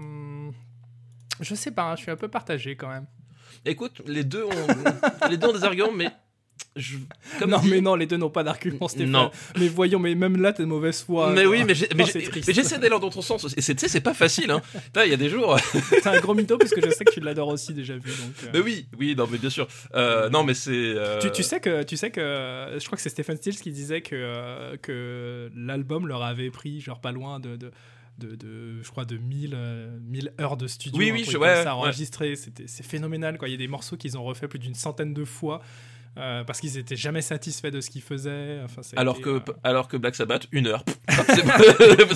je 1.40 1.54
sais 1.54 1.70
pas, 1.70 1.90
hein, 1.90 1.96
je 1.96 2.02
suis 2.02 2.10
un 2.10 2.16
peu 2.16 2.28
partagé 2.28 2.76
quand 2.76 2.88
même. 2.88 3.06
Écoute, 3.64 4.02
les 4.06 4.24
deux 4.24 4.44
ont, 4.44 4.50
les 5.30 5.36
deux 5.36 5.48
ont 5.48 5.52
des 5.52 5.64
arguments, 5.64 5.92
mais 5.92 6.08
je, 6.76 6.96
comme 7.38 7.50
non, 7.50 7.58
dit- 7.60 7.70
mais 7.70 7.80
non, 7.80 7.94
les 7.94 8.06
deux 8.06 8.16
n'ont 8.16 8.30
pas 8.30 8.42
d'argument, 8.42 8.88
Stéphane. 8.88 9.10
Non. 9.10 9.30
Mais 9.58 9.68
voyons, 9.68 9.98
mais 10.00 10.14
même 10.16 10.40
là, 10.42 10.52
t'es 10.52 10.62
de 10.64 10.68
mauvaise 10.68 11.02
foi. 11.02 11.30
mais 11.30 11.46
oui, 11.46 11.62
mais 11.64 11.74
Oh, 11.80 11.94
mais 11.96 12.04
j'essaie 12.52 12.78
d'aller 12.78 12.90
dans 12.98 13.10
ton 13.10 13.22
sens. 13.22 13.44
Et 13.56 13.60
c'est- 13.60 13.74
tu 13.76 13.80
sais, 13.80 13.88
c'est 13.88 14.00
pas 14.00 14.14
facile. 14.14 14.50
Hein. 14.50 14.60
Il 15.04 15.10
y 15.10 15.14
a 15.14 15.16
des 15.16 15.28
jours. 15.28 15.56
T'es 15.90 16.06
un 16.08 16.18
gros 16.20 16.34
mytho 16.34 16.58
parce 16.58 16.70
que 16.72 16.80
je 16.84 16.90
sais 16.90 17.04
que 17.04 17.12
tu 17.12 17.20
l'adores 17.20 17.48
aussi 17.48 17.74
déjà 17.74 17.94
vu. 17.94 18.10
Donc, 18.10 18.34
euh. 18.44 18.50
mais 18.54 18.60
oui, 18.60 18.86
oui, 18.98 19.14
non, 19.16 19.28
mais 19.30 19.38
bien 19.38 19.50
sûr. 19.50 19.68
Euh, 19.94 20.28
non, 20.30 20.42
mais 20.42 20.54
c'est. 20.54 20.70
euh, 20.72 21.20
tu, 21.20 21.30
tu 21.30 21.42
sais 21.44 21.60
que 21.60 21.82
tu 21.84 21.96
sais 21.96 22.10
que 22.10 22.20
je 22.78 22.84
crois 22.86 22.96
que 22.96 23.02
c'est 23.02 23.08
Stephen 23.10 23.36
Stills 23.36 23.56
qui 23.60 23.70
disait 23.70 24.00
que 24.00 24.74
que 24.76 25.50
l'album 25.56 26.08
leur 26.08 26.22
avait 26.24 26.50
pris 26.50 26.80
genre 26.80 27.00
pas 27.00 27.12
loin 27.12 27.38
de, 27.40 27.54
de 27.56 27.70
de, 28.18 28.34
de- 28.36 28.82
je 28.82 28.90
crois, 28.90 29.04
de 29.04 29.16
1000, 29.16 29.52
euh, 29.54 29.98
1000 30.02 30.32
heures 30.40 30.56
de 30.56 30.66
studio. 30.68 30.98
Oui, 30.98 31.10
oui, 31.12 31.24
je- 31.28 31.36
ouais, 31.36 31.56
ça, 31.56 31.62
ouais. 31.64 31.82
enregistré. 31.82 32.36
C'était, 32.36 32.66
c'est 32.66 32.82
phénoménal. 32.84 33.38
Quoi. 33.38 33.48
Il 33.48 33.52
y 33.52 33.54
a 33.54 33.58
des 33.58 33.68
morceaux 33.68 33.96
qu'ils 33.96 34.16
ont 34.16 34.22
refait 34.24 34.48
plus 34.48 34.58
d'une 34.58 34.74
centaine 34.74 35.14
de 35.14 35.24
fois 35.24 35.60
euh, 36.18 36.44
parce 36.44 36.60
qu'ils 36.60 36.78
étaient 36.78 36.96
jamais 36.96 37.22
satisfaits 37.22 37.70
de 37.70 37.80
ce 37.80 37.90
qu'ils 37.90 38.02
faisaient. 38.02 38.60
Enfin, 38.64 38.82
Alors 38.96 39.14
été, 39.16 39.24
que, 39.24 39.30
euh, 39.30 39.40
alors 39.62 39.88
que 39.88 39.96
Black 39.96 40.14
Sabbath, 40.14 40.46
une 40.52 40.66
heure. 40.68 40.84
Pff, 41.06 42.14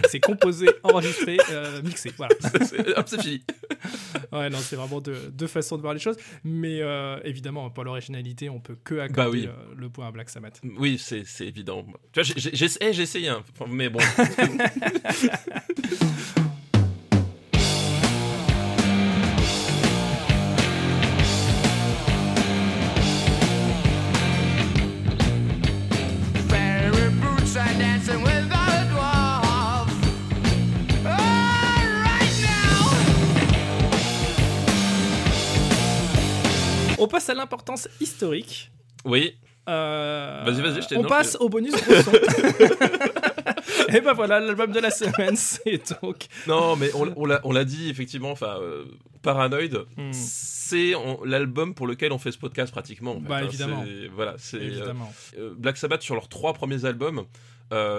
c'est 0.08 0.20
composé, 0.20 0.66
enregistré, 0.82 1.38
euh, 1.50 1.82
mixé. 1.82 2.12
Voilà. 2.16 2.34
C'est- 2.64 2.96
fini. 2.96 3.42
Ouais, 4.32 4.50
non, 4.50 4.58
c'est 4.58 4.76
vraiment 4.76 5.00
deux, 5.00 5.30
deux 5.32 5.46
façons 5.46 5.76
de 5.76 5.82
voir 5.82 5.94
les 5.94 6.00
choses. 6.00 6.16
Mais 6.44 6.80
euh, 6.80 7.18
évidemment, 7.24 7.70
pour 7.70 7.84
l'originalité, 7.84 8.48
on 8.50 8.60
peut 8.60 8.76
que 8.82 8.96
accorder 9.00 9.16
Bah 9.16 9.28
oui. 9.30 9.46
euh, 9.48 9.74
le 9.76 9.88
point 9.90 10.06
à 10.06 10.10
Black 10.10 10.30
Sabbath. 10.30 10.60
Oui, 10.78 10.98
c'est 11.24 11.46
évident. 11.46 11.84
Tu 12.12 12.20
vois, 12.22 12.32
j'ai- 12.36 12.50
essayé, 13.02 13.28
hein. 13.28 13.42
Mais 13.68 13.88
bon. 13.88 14.00
On 37.00 37.08
passe 37.08 37.28
à 37.28 37.34
l'importance 37.34 37.88
historique. 38.00 38.70
Oui, 39.04 39.34
Euh, 39.68 40.42
Vas-y, 40.44 40.60
vas-y, 40.62 40.82
je 40.82 40.88
t'ai- 40.88 40.96
On 40.96 41.04
passe 41.04 41.36
au 41.38 41.48
bonus 41.48 41.74
son. 41.76 42.12
Et 43.94 44.00
ben 44.00 44.12
voilà, 44.12 44.40
l'album 44.40 44.72
de 44.72 44.80
la 44.80 44.90
semaine, 44.90 45.36
c'est 45.36 45.94
donc. 46.02 46.26
non, 46.46 46.76
mais 46.76 46.90
on, 46.94 47.24
l'a- 47.52 47.64
dit 47.64 47.88
effectivement. 47.90 48.30
Enfin, 48.30 48.58
euh, 48.60 48.84
Paranoid, 49.22 49.86
Hmm. 49.96 50.10
c'est 50.12 50.92
l'album 51.24 51.74
pour 51.74 51.86
lequel 51.86 52.12
on 52.12 52.18
fait 52.18 52.32
ce 52.32 52.38
podcast 52.38 52.72
pratiquement. 52.72 53.12
en 53.16 53.20
fait, 53.20 53.28
Bah, 53.28 53.36
hein. 53.38 53.44
évidemment. 53.44 53.84
Voilà, 54.14 54.34
c'est 54.38 54.56
euh, 54.58 54.62
Évidemment. 54.62 55.12
Black 55.56 55.76
Sabbath 55.76 56.02
sur 56.02 56.14
leurs 56.14 56.28
trois 56.28 56.52
premiers 56.52 56.84
albums. 56.84 57.24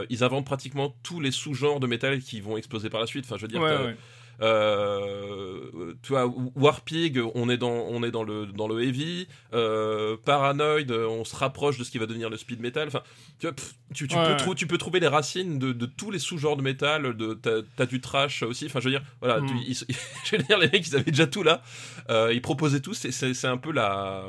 ils 0.09 0.23
inventent 0.23 0.45
pratiquement 0.45 0.95
tous 1.03 1.19
les 1.19 1.31
sous-genres 1.31 1.79
de 1.79 1.87
métal 1.87 2.19
qui 2.21 2.41
vont 2.41 2.57
exploser 2.57 2.89
par 2.89 2.99
la 3.01 3.07
suite. 3.07 3.25
Enfin, 3.25 3.37
je 3.37 3.43
veux 3.43 3.47
dire, 3.47 3.61
ouais. 3.61 3.95
Euh, 4.41 5.93
tu 6.01 6.09
vois, 6.13 6.25
Warpig, 6.55 7.19
on 7.35 7.49
est 7.49 7.57
dans, 7.57 7.69
on 7.71 8.03
est 8.03 8.11
dans 8.11 8.23
le, 8.23 8.45
dans 8.47 8.67
le 8.67 8.83
heavy. 8.83 9.27
Euh, 9.53 10.17
Paranoid, 10.25 10.91
on 10.91 11.23
se 11.25 11.35
rapproche 11.35 11.77
de 11.77 11.83
ce 11.83 11.91
qui 11.91 11.97
va 11.97 12.05
devenir 12.05 12.29
le 12.29 12.37
speed 12.37 12.59
metal. 12.59 12.87
Enfin, 12.87 13.01
tu 13.39 13.47
vois, 13.47 13.55
pff, 13.55 13.73
tu, 13.93 14.07
tu 14.07 14.15
Ouais, 14.15 14.23
peux 14.25 14.31
ouais. 14.31 14.37
trou- 14.37 14.55
tu 14.55 14.67
peux 14.67 14.77
trouver 14.77 14.99
les 14.99 15.07
racines 15.07 15.59
de, 15.59 15.71
de 15.73 15.85
tous 15.85 16.11
les 16.11 16.19
sous-genres 16.19 16.57
de 16.57 16.61
métal. 16.63 17.15
De, 17.15 17.33
t'as, 17.33 17.61
t'as 17.75 17.85
du 17.85 18.01
trash 18.01 18.43
aussi. 18.43 18.65
Enfin, 18.65 18.79
je 18.79 18.85
veux 18.85 18.91
dire, 18.91 19.03
voilà, 19.21 19.41
Mm. 19.41 19.47
tu- 19.47 19.55
ils- 19.67 19.95
je 20.25 20.35
veux 20.35 20.43
dire, 20.43 20.57
les 20.57 20.69
mecs, 20.69 20.87
ils 20.87 20.95
avaient 20.95 21.11
déjà 21.11 21.27
tout 21.27 21.43
là. 21.43 21.61
Euh, 22.09 22.31
ils 22.33 22.41
proposaient 22.41 22.81
tout. 22.81 22.93
C'est, 22.93 23.45
un 23.47 23.57
peu 23.57 23.71
la. 23.71 24.23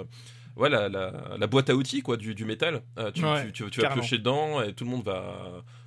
Voilà, 0.54 0.90
la, 0.90 1.12
la 1.38 1.46
boîte 1.46 1.70
à 1.70 1.74
outils 1.74 2.02
quoi 2.02 2.18
du, 2.18 2.34
du 2.34 2.44
métal. 2.44 2.82
Euh, 2.98 3.10
tu, 3.10 3.24
Ouais, 3.24 3.50
tu, 3.52 3.62
vas 3.80 3.88
piocher 3.88 4.18
dedans 4.18 4.60
et 4.62 4.74
tout 4.74 4.84
le 4.84 4.90
monde 4.90 5.02
va 5.04 5.24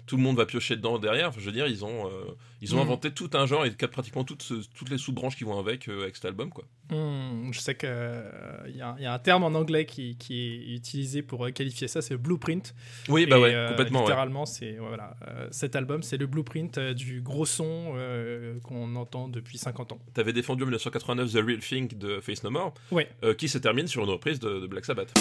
tout 0.06 0.18
le 0.18 0.24
monde 0.24 0.38
va 0.38 0.46
piocher 0.46 0.76
dedans 0.76 1.00
derrière. 1.00 1.30
Enfin, 1.30 1.40
je 1.40 1.46
veux 1.46 1.52
dire, 1.52 1.68
ils 1.68 1.84
ont 1.86 2.08
euh, 2.08 2.26
ils 2.62 2.74
ont 2.74 2.78
Mm. 2.78 2.82
inventé 2.82 3.12
tout 3.12 3.30
un 3.34 3.46
genre 3.46 3.66
et 3.66 3.72
pratiquement 3.72 4.24
toutes, 4.24 4.42
ce- 4.44 4.64
toutes 4.76 4.90
les 4.90 4.98
sous-branches 4.98 5.36
qui 5.36 5.44
vont 5.44 5.60
avec, 5.60 5.88
euh, 5.88 6.04
avec 6.04 6.16
cet 6.16 6.26
album. 6.26 6.50
Quoi. 6.52 6.64
Hmm, 6.90 7.52
je 7.52 7.60
sais 7.60 7.76
qu'il 7.76 7.90
y, 7.90 8.82
a 8.82 8.90
un- 8.92 9.00
y 9.00 9.06
a 9.06 9.14
un 9.14 9.20
terme 9.20 9.44
en 9.44 9.48
anglais 9.56 9.86
qui, 9.86 10.18
qui 10.18 10.40
est 10.72 10.76
utilisé 10.76 11.22
pour 11.22 11.46
euh, 11.46 11.52
qualifier 11.52 11.88
ça, 11.88 12.02
c'est 12.02 12.14
le 12.14 12.20
blueprint. 12.20 12.74
Oui, 13.10 13.26
bah 13.26 13.38
Et, 13.38 13.42
ouais, 13.42 13.54
euh, 13.56 13.70
complètement. 13.70 14.00
ouais. 14.00 14.06
Littéralement, 14.06 14.46
c'est 14.46 14.80
ouais, 14.80 14.88
voilà, 14.88 15.16
euh, 15.28 15.48
cet 15.52 15.76
album, 15.76 16.02
c'est 16.04 16.18
le 16.18 16.28
blueprint 16.28 16.78
euh, 16.78 16.94
du 16.94 17.22
gros 17.22 17.46
son 17.46 17.94
euh, 17.96 18.60
qu'on 18.62 18.96
entend 18.96 19.28
depuis 19.28 19.58
50 19.58 19.92
ans. 19.92 20.00
T'avais 20.14 20.34
défendu 20.34 20.64
en 20.64 20.68
1989 20.68 21.32
The 21.34 21.46
Real 21.46 21.60
Thing 21.60 21.98
de 21.98 22.20
Face 22.22 22.44
No 22.44 22.52
More, 22.52 22.74
Ouais. 22.92 23.10
euh, 23.24 23.34
qui 23.34 23.48
se 23.50 23.58
termine 23.58 23.88
sur 23.88 24.04
une 24.04 24.10
reprise 24.10 24.40
de, 24.40 24.60
de 24.60 24.68
Black 24.68 24.86
Sabbath. 24.86 25.12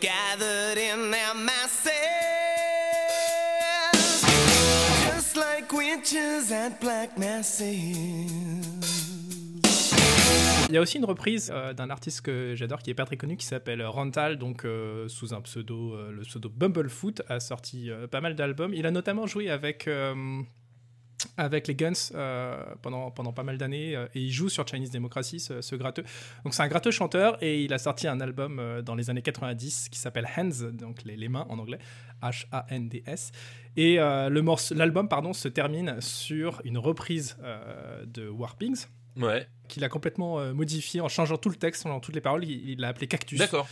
Gathered 0.00 0.78
in 0.78 1.10
their 1.10 1.34
masses, 1.34 1.88
black. 6.80 7.10
Il 10.68 10.74
y 10.74 10.78
a 10.78 10.80
aussi 10.80 10.98
une 10.98 11.04
reprise 11.04 11.50
euh, 11.54 11.72
d'un 11.72 11.90
artiste 11.90 12.20
que 12.22 12.54
j'adore 12.54 12.80
qui 12.80 12.90
est 12.90 12.94
pas 12.94 13.04
très 13.04 13.16
connu 13.16 13.36
qui 13.36 13.46
s'appelle 13.46 13.82
Rental, 13.84 14.38
donc 14.38 14.64
euh, 14.64 15.08
sous 15.08 15.34
un 15.34 15.40
pseudo, 15.40 15.94
euh, 15.94 16.10
le 16.12 16.22
pseudo 16.22 16.48
Bumblefoot, 16.48 17.22
a 17.28 17.40
sorti 17.40 17.90
pas 18.10 18.20
mal 18.20 18.34
d'albums. 18.34 18.74
Il 18.74 18.86
a 18.86 18.90
notamment 18.90 19.26
joué 19.26 19.50
avec, 19.50 19.88
avec 21.36 21.68
les 21.68 21.74
Guns 21.74 21.92
euh, 22.14 22.62
pendant, 22.82 23.10
pendant 23.10 23.32
pas 23.32 23.42
mal 23.42 23.58
d'années 23.58 23.96
euh, 23.96 24.06
et 24.14 24.20
il 24.20 24.30
joue 24.30 24.48
sur 24.48 24.66
Chinese 24.66 24.90
Democracy, 24.90 25.40
ce, 25.40 25.60
ce 25.60 25.76
gratteux. 25.76 26.04
Donc 26.44 26.54
c'est 26.54 26.62
un 26.62 26.68
gratteux 26.68 26.90
chanteur 26.90 27.42
et 27.42 27.62
il 27.62 27.72
a 27.72 27.78
sorti 27.78 28.08
un 28.08 28.20
album 28.20 28.58
euh, 28.58 28.82
dans 28.82 28.94
les 28.94 29.10
années 29.10 29.22
90 29.22 29.88
qui 29.88 29.98
s'appelle 29.98 30.28
Hands, 30.36 30.70
donc 30.72 31.02
les, 31.04 31.16
les 31.16 31.28
mains 31.28 31.46
en 31.48 31.58
anglais, 31.58 31.78
H-A-N-D-S. 32.22 33.32
Et 33.76 33.96
l'album 33.96 35.08
pardon, 35.08 35.32
se 35.32 35.48
termine 35.48 35.98
sur 36.00 36.60
une 36.64 36.76
reprise 36.76 37.38
de 38.04 38.28
Warpings 38.28 38.84
Ouais, 39.16 39.46
qu'il 39.72 39.84
a 39.84 39.88
complètement 39.88 40.38
euh, 40.38 40.52
modifié 40.52 41.00
en 41.00 41.08
changeant 41.08 41.36
tout 41.38 41.48
le 41.48 41.56
texte, 41.56 41.86
en 41.86 41.98
toutes 42.00 42.14
les 42.14 42.20
paroles. 42.20 42.44
Il 42.44 42.78
l'a 42.80 42.88
appelé 42.88 43.06
Cactus. 43.06 43.38
d'accord. 43.38 43.66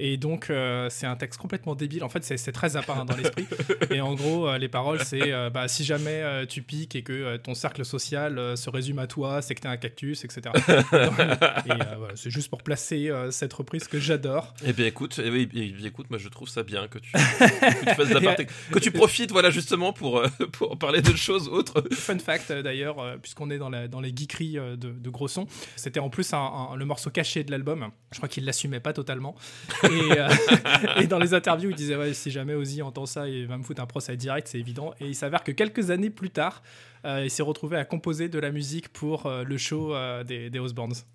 Et 0.00 0.16
donc, 0.16 0.50
euh, 0.50 0.88
c'est 0.90 1.06
un 1.06 1.14
texte 1.14 1.38
complètement 1.40 1.76
débile. 1.76 2.02
En 2.02 2.08
fait, 2.08 2.24
c'est 2.24 2.50
très 2.50 2.74
à 2.76 2.82
part 2.82 2.98
hein, 2.98 3.04
dans 3.04 3.14
l'esprit. 3.14 3.46
Et 3.92 4.00
en 4.00 4.14
gros, 4.14 4.48
euh, 4.48 4.58
les 4.58 4.66
paroles, 4.68 4.98
c'est 5.04 5.32
euh, 5.32 5.50
bah, 5.50 5.68
si 5.68 5.84
jamais 5.84 6.44
tu 6.48 6.62
piques 6.62 6.96
et 6.96 7.02
que 7.04 7.36
ton 7.36 7.54
cercle 7.54 7.84
social 7.84 8.56
se 8.56 8.70
résume 8.70 8.98
à 8.98 9.06
toi, 9.06 9.40
c'est 9.40 9.54
que 9.54 9.60
t'es 9.60 9.68
un 9.68 9.76
cactus, 9.76 10.24
etc. 10.24 10.40
et 10.56 11.68
voilà, 11.68 11.98
c'est 12.16 12.30
juste 12.30 12.48
pour 12.48 12.62
placer 12.64 13.08
cette 13.30 13.52
reprise 13.52 13.86
que 13.86 14.00
j'adore. 14.00 14.52
Eh 14.66 14.72
bien, 14.72 14.86
écoute, 14.86 15.20
eh 15.24 15.30
oui, 15.30 15.48
eh 15.54 15.68
bien, 15.70 15.86
écoute, 15.86 16.10
moi 16.10 16.18
je 16.18 16.28
trouve 16.28 16.48
ça 16.48 16.64
bien 16.64 16.88
que 16.88 16.98
tu, 16.98 17.12
que 17.12 17.88
tu 17.88 17.94
fasses 17.94 18.08
de 18.08 18.14
l'aparté, 18.14 18.46
que 18.72 18.78
tu 18.80 18.90
profites, 18.90 19.30
voilà, 19.30 19.50
justement, 19.50 19.92
pour, 19.92 20.22
pour 20.52 20.76
parler 20.76 21.02
de 21.02 21.14
choses 21.14 21.46
autres. 21.46 21.84
Fun 21.92 22.18
fact 22.18 22.50
d'ailleurs, 22.50 22.96
puisqu'on 23.22 23.48
est 23.50 23.58
dans, 23.58 23.70
la- 23.70 23.86
dans 23.86 24.00
les 24.00 24.12
geekeries 24.14 24.54
de, 24.54 24.76
de 24.76 25.10
gros 25.10 25.28
c'était 25.76 26.00
en 26.00 26.10
plus 26.10 26.32
un- 26.32 26.38
un- 26.38 26.76
le 26.76 26.84
morceau 26.84 27.10
caché 27.10 27.44
de 27.44 27.50
l'album. 27.50 27.90
Je 28.12 28.16
crois 28.18 28.28
qu'il 28.28 28.44
l'assumait 28.44 28.80
pas 28.80 28.92
totalement. 28.92 29.34
Et, 29.84 30.18
euh, 30.18 30.28
et 31.00 31.06
dans 31.06 31.18
les 31.18 31.34
interviews, 31.34 31.70
il 31.70 31.76
disait 31.76 31.96
ouais, 31.96 32.14
si 32.14 32.30
jamais 32.30 32.54
Ozzy 32.54 32.82
entend 32.82 33.06
ça, 33.06 33.28
il 33.28 33.46
va 33.46 33.56
me 33.58 33.62
foutre 33.62 33.82
un 33.82 33.86
procès 33.86 34.16
direct, 34.16 34.48
c'est 34.48 34.58
évident. 34.58 34.94
Et 35.00 35.06
il 35.06 35.14
s'avère 35.14 35.44
que 35.44 35.52
quelques 35.52 35.90
années 35.90 36.10
plus 36.10 36.30
tard, 36.30 36.62
euh, 37.04 37.22
il 37.24 37.30
s'est 37.30 37.42
retrouvé 37.42 37.76
à 37.76 37.84
composer 37.84 38.28
de 38.28 38.38
la 38.38 38.50
musique 38.50 38.88
pour 38.88 39.26
euh, 39.26 39.44
le 39.44 39.58
show 39.58 39.94
euh, 39.94 40.24
des, 40.24 40.48
des. 40.50 40.60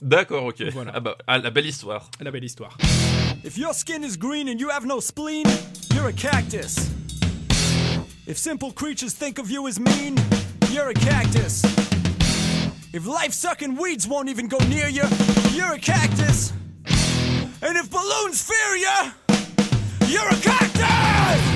D'accord, 0.02 0.46
ok. 0.46 0.62
Voilà. 0.72 0.92
Ah 0.94 1.00
bah, 1.00 1.18
ah, 1.28 1.38
la 1.40 1.50
belle 1.50 1.66
histoire. 1.66 2.10
La 2.22 2.32
belle 2.32 2.44
histoire. 2.44 2.78
If 3.44 3.58
your 3.58 3.74
skin 3.74 4.04
is 4.04 4.18
green 4.18 4.48
and 4.48 4.60
you 4.60 4.70
have 4.70 4.86
no 4.86 5.00
spleen, 5.00 5.46
you're 5.96 6.10
a 6.10 6.14
cactus. 6.14 6.90
If 8.28 8.38
simple 8.38 8.72
creatures 8.72 9.14
think 9.14 9.40
of 9.40 9.50
you 9.50 9.68
as 9.68 9.80
mean, 9.80 10.16
you're 10.72 10.90
a 10.90 10.94
cactus. 10.94 11.64
If 12.92 13.06
life 13.06 13.34
sucking 13.34 13.76
weeds 13.76 14.08
won't 14.08 14.30
even 14.30 14.48
go 14.48 14.58
near 14.68 14.88
you, 14.90 15.04
you're 15.54 15.74
a 15.74 15.80
cactus. 15.80 16.52
And 17.62 17.78
if 17.78 17.90
balloons 17.92 18.42
fear 18.42 18.76
you, 18.78 20.08
you're 20.08 20.28
a 20.28 20.36
cactus! 20.42 21.56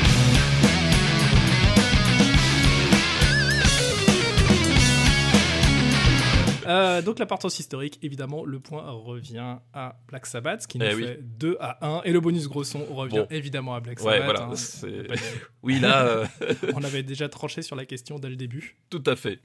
Euh, 6.66 7.02
donc 7.02 7.20
l'importance 7.20 7.60
historique, 7.60 8.00
évidemment, 8.04 8.46
le 8.46 8.58
point 8.60 8.90
revient 8.90 9.58
à 9.74 10.00
Black 10.08 10.26
Sabbath, 10.26 10.62
ce 10.62 10.68
qui 10.68 10.78
nous 10.78 10.86
Eh 10.90 10.96
oui. 10.96 11.04
fait 11.04 11.20
2 11.22 11.58
à 11.60 11.86
1. 11.98 12.04
Et 12.04 12.14
le 12.14 12.22
bonus 12.22 12.48
gros 12.48 12.64
son 12.64 12.86
revient 12.86 13.18
Bon. 13.18 13.28
évidemment 13.32 13.76
à 13.76 13.82
Black 13.82 14.00
Ouais, 14.00 14.20
Sabbath. 14.20 14.38
voilà. 14.38 14.44
hein. 14.54 15.16
Oui, 15.62 15.80
là, 15.82 16.06
euh, 16.06 16.26
On 16.74 16.82
avait 16.84 17.04
déjà 17.04 17.28
tranché 17.28 17.64
sur 17.64 17.76
la 17.76 17.86
question 17.86 18.18
dès 18.18 18.30
le 18.30 18.38
début. 18.38 18.78
tout 18.90 19.04
à 19.06 19.18
fait. 19.18 19.40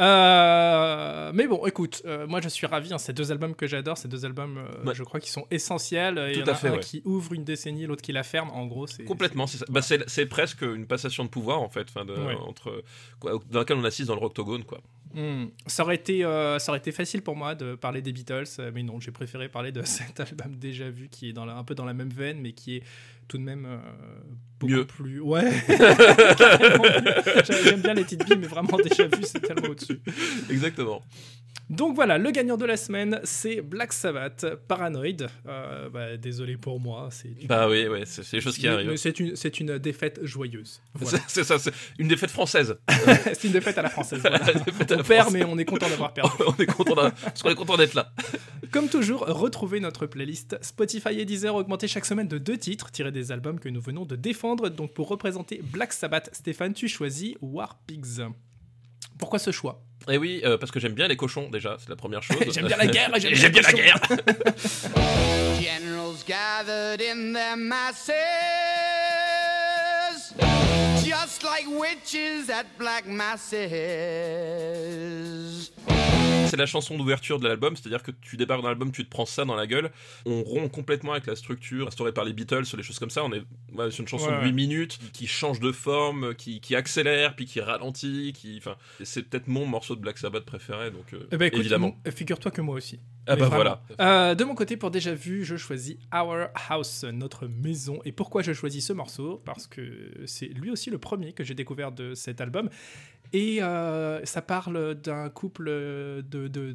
Euh, 0.00 1.30
mais 1.34 1.46
bon, 1.46 1.64
écoute, 1.66 2.02
euh, 2.04 2.26
moi 2.26 2.40
je 2.40 2.48
suis 2.48 2.66
ravi. 2.66 2.92
hein, 2.92 2.98
ces 2.98 3.12
deux 3.12 3.30
albums 3.32 3.54
que 3.54 3.66
j'adore, 3.66 3.96
ces 3.98 4.08
deux 4.08 4.24
albums, 4.24 4.58
euh, 4.58 4.84
Ouais. 4.84 4.94
je 4.94 5.02
crois 5.02 5.20
qu'ils 5.20 5.30
sont 5.30 5.46
essentiels. 5.50 6.20
Il 6.32 6.38
y 6.38 6.42
Tout 6.42 6.48
en 6.48 6.52
à 6.52 6.54
a 6.54 6.54
fait, 6.56 6.68
un 6.68 6.72
ouais. 6.72 6.80
qui 6.80 7.02
ouvre 7.04 7.32
une 7.32 7.44
décennie, 7.44 7.86
l'autre 7.86 8.02
qui 8.02 8.12
la 8.12 8.22
ferme. 8.22 8.50
En 8.50 8.66
gros, 8.66 8.86
c'est 8.86 9.04
Complètement, 9.04 9.46
c'est. 9.46 9.68
Bah, 9.70 9.80
presque 10.26 10.62
une 10.62 10.86
passation 10.86 11.24
de 11.24 11.28
pouvoir, 11.28 11.60
en 11.62 11.68
fait, 11.68 11.86
enfin, 11.88 12.04
de- 12.04 12.12
Ouais. 12.14 12.34
entre, 12.46 12.82
dans 13.50 13.58
laquelle 13.60 13.76
on 13.76 13.84
assiste 13.84 14.08
dans 14.08 14.16
le 14.16 14.22
octogone, 14.22 14.64
quoi. 14.64 14.80
Hmm. 15.14 15.46
Ça, 15.66 15.84
aurait 15.84 15.94
été, 15.94 16.24
euh, 16.24 16.58
ça 16.58 16.72
aurait 16.72 16.78
été 16.80 16.90
facile 16.92 17.22
pour 17.22 17.36
moi 17.36 17.54
de 17.54 17.76
parler 17.76 18.02
des 18.02 18.12
Beatles, 18.12 18.44
euh, 18.58 18.70
mais 18.74 18.82
non, 18.82 18.98
j'ai 19.00 19.12
préféré 19.12 19.48
parler 19.48 19.70
de 19.72 19.82
cet 19.84 20.18
album 20.20 20.56
déjà 20.56 20.90
vu 20.90 21.08
qui 21.08 21.28
est 21.28 21.32
dans 21.32 21.44
la- 21.44 21.56
un 21.56 21.62
peu 21.64 21.74
dans 21.76 21.84
la 21.84 21.94
même 21.94 22.10
veine, 22.10 22.40
mais 22.40 22.52
qui 22.52 22.76
est 22.76 22.82
tout 23.28 23.38
de 23.38 23.42
même 23.44 23.64
euh, 23.64 23.78
beaucoup 24.58 24.72
Mieux. 24.72 24.84
plus. 24.86 25.20
Ouais, 25.20 25.50
J'aime 27.64 27.80
bien 27.80 27.94
les 27.94 28.04
petites 28.04 28.24
billes, 28.24 28.38
mais 28.38 28.46
vraiment 28.46 28.76
déjà 28.78 29.04
vu, 29.06 29.22
c'est 29.22 29.40
tellement 29.40 29.68
au-dessus. 29.70 30.00
Exactement. 30.50 31.02
Donc 31.70 31.94
voilà, 31.94 32.18
le 32.18 32.30
gagnant 32.30 32.58
de 32.58 32.66
la 32.66 32.76
semaine, 32.76 33.20
c'est 33.24 33.62
Black 33.62 33.92
Sabbath, 33.94 34.44
Paranoid. 34.68 35.26
Euh, 35.46 35.88
bah, 35.88 36.16
désolé 36.18 36.58
pour 36.58 36.78
moi, 36.78 37.08
c'est 37.10 37.28
une- 37.28 37.46
Bah 37.46 37.68
oui, 37.70 37.88
ouais, 37.88 38.02
c'est 38.04 38.30
des 38.30 38.40
choses 38.42 38.56
qui 38.58 38.66
mais- 38.66 38.72
arrivent. 38.72 38.96
c'est 38.96 39.18
une, 39.18 39.34
une 39.60 39.78
défaite 39.78 40.20
joyeuse. 40.22 40.82
Voilà. 40.94 41.18
C'est 41.26 41.42
ça, 41.42 41.58
c'est 41.58 41.72
une 41.98 42.08
défaite 42.08 42.30
française. 42.30 42.76
c'est 43.24 43.44
une 43.44 43.52
défaite 43.52 43.78
à 43.78 43.82
la 43.82 43.88
française. 43.88 44.20
voilà. 44.20 44.38
Défaite 44.40 44.92
à 44.92 44.96
la 44.96 45.00
On 45.00 45.04
perd, 45.04 45.22
française. 45.22 45.32
mais 45.32 45.44
on 45.50 45.56
est 45.58 45.64
content 45.64 45.88
d'avoir 45.88 46.12
perdu. 46.12 46.32
on 46.46 46.54
est 46.62 46.66
content 46.66 46.94
d'un- 46.96 47.10
parce 47.10 47.42
qu'on 47.42 47.50
est 47.50 47.54
content 47.54 47.76
d'être 47.78 47.94
là. 47.94 48.12
Comme 48.70 48.88
toujours, 48.88 49.20
retrouvez 49.20 49.80
notre 49.80 50.06
playlist 50.06 50.58
Spotify 50.60 51.18
et 51.20 51.24
Deezer 51.24 51.54
augmentée 51.54 51.88
chaque 51.88 52.04
semaine 52.04 52.28
de 52.28 52.36
deux 52.38 52.58
titres 52.58 52.90
tirés 52.90 53.12
des 53.12 53.32
albums 53.32 53.58
que 53.58 53.70
nous 53.70 53.80
venons 53.80 54.04
de 54.04 54.16
défendre. 54.16 54.68
Donc 54.68 54.92
pour 54.92 55.08
représenter 55.08 55.60
Black 55.62 55.94
Sabbath, 55.94 56.28
Stéphane, 56.32 56.74
tu 56.74 56.88
choisis 56.88 57.34
War 57.40 57.78
Pigs. 57.86 58.20
Pourquoi 59.18 59.38
ce 59.38 59.50
choix? 59.50 59.82
Et 60.08 60.18
oui, 60.18 60.42
euh, 60.44 60.58
parce 60.58 60.70
que 60.70 60.78
j'aime 60.80 60.92
bien 60.92 61.08
les 61.08 61.16
cochons 61.16 61.48
déjà, 61.50 61.76
c'est 61.78 61.88
la 61.88 61.96
première 61.96 62.22
chose. 62.22 62.36
J'aime 62.52 62.66
bien 62.66 62.76
la 62.76 62.86
guerre, 62.86 63.10
j'aime 63.16 63.32
bien 63.32 63.40
j'aime 63.40 63.52
bien 63.52 63.62
la 63.62 63.72
guerre. 63.72 64.00
Generals 65.60 66.22
gathered 66.26 67.00
in 67.00 67.32
their 67.32 67.56
masses, 67.56 68.10
just 71.02 71.42
like 71.42 71.66
witches 71.68 72.50
at 72.50 72.66
black 72.78 73.06
masses. 73.06 73.54
C'est 76.46 76.58
la 76.58 76.66
chanson 76.66 76.96
d'ouverture 76.96 77.40
de 77.40 77.48
l'album, 77.48 77.74
c'est-à-dire 77.74 78.02
que 78.02 78.12
tu 78.12 78.36
débarques 78.36 78.62
dans 78.62 78.68
l'album, 78.68 78.92
tu 78.92 79.04
te 79.04 79.10
prends 79.10 79.26
ça 79.26 79.44
dans 79.44 79.56
la 79.56 79.66
gueule. 79.66 79.90
On 80.24 80.42
rompt 80.44 80.70
complètement 80.70 81.12
avec 81.12 81.26
la 81.26 81.34
structure 81.34 81.88
instaurée 81.88 82.12
par 82.12 82.24
les 82.24 82.32
Beatles, 82.32 82.62
les 82.76 82.82
choses 82.84 82.98
comme 83.00 83.10
ça. 83.10 83.24
On 83.24 83.32
est 83.32 83.42
ouais, 83.72 83.90
c'est 83.90 83.98
une 83.98 84.06
chanson 84.06 84.26
Ouais, 84.26 84.34
de 84.34 84.38
ouais. 84.38 84.44
8 84.46 84.52
minutes 84.52 84.98
qui 85.12 85.26
change 85.26 85.58
de 85.58 85.72
forme, 85.72 86.34
qui, 86.36 86.60
qui 86.60 86.76
accélère, 86.76 87.34
puis 87.34 87.46
qui 87.46 87.60
ralentit. 87.60 88.32
Qui, 88.36 88.56
enfin, 88.58 88.76
c'est 89.02 89.22
peut-être 89.28 89.48
mon 89.48 89.66
morceau 89.66 89.96
de 89.96 90.00
Black 90.00 90.16
Sabbath 90.18 90.44
préféré, 90.44 90.92
donc 90.92 91.12
euh, 91.14 91.26
Eh 91.32 91.36
ben, 91.38 91.46
écoute, 91.46 91.58
évidemment. 91.60 91.96
figure-toi 92.14 92.52
que 92.52 92.60
moi 92.60 92.76
aussi. 92.76 93.00
Ah 93.26 93.34
Mais 93.34 93.40
bah 93.40 93.48
vraiment. 93.48 93.78
voilà. 93.96 94.30
Euh, 94.30 94.34
de 94.36 94.44
mon 94.44 94.54
côté, 94.54 94.76
pour 94.76 94.90
déjà 94.92 95.14
vu, 95.14 95.44
je 95.44 95.56
choisis 95.56 95.96
Our 96.14 96.48
House, 96.68 97.04
notre 97.04 97.48
maison. 97.48 98.00
Et 98.04 98.12
pourquoi 98.12 98.42
je 98.42 98.52
choisis 98.52 98.86
ce 98.86 98.92
morceau? 98.92 99.42
Parce 99.44 99.66
que 99.66 100.12
c'est 100.26 100.46
lui 100.46 100.70
aussi 100.70 100.90
le 100.90 100.98
premier 100.98 101.32
que 101.32 101.42
j'ai 101.42 101.54
découvert 101.54 101.90
de 101.90 102.14
cet 102.14 102.40
album. 102.40 102.68
Et 103.36 103.60
euh, 103.60 104.24
ça 104.24 104.42
parle 104.42 104.94
d'un 104.94 105.28
couple 105.28 105.64
de, 105.66 106.24
de, 106.30 106.46
de, 106.46 106.72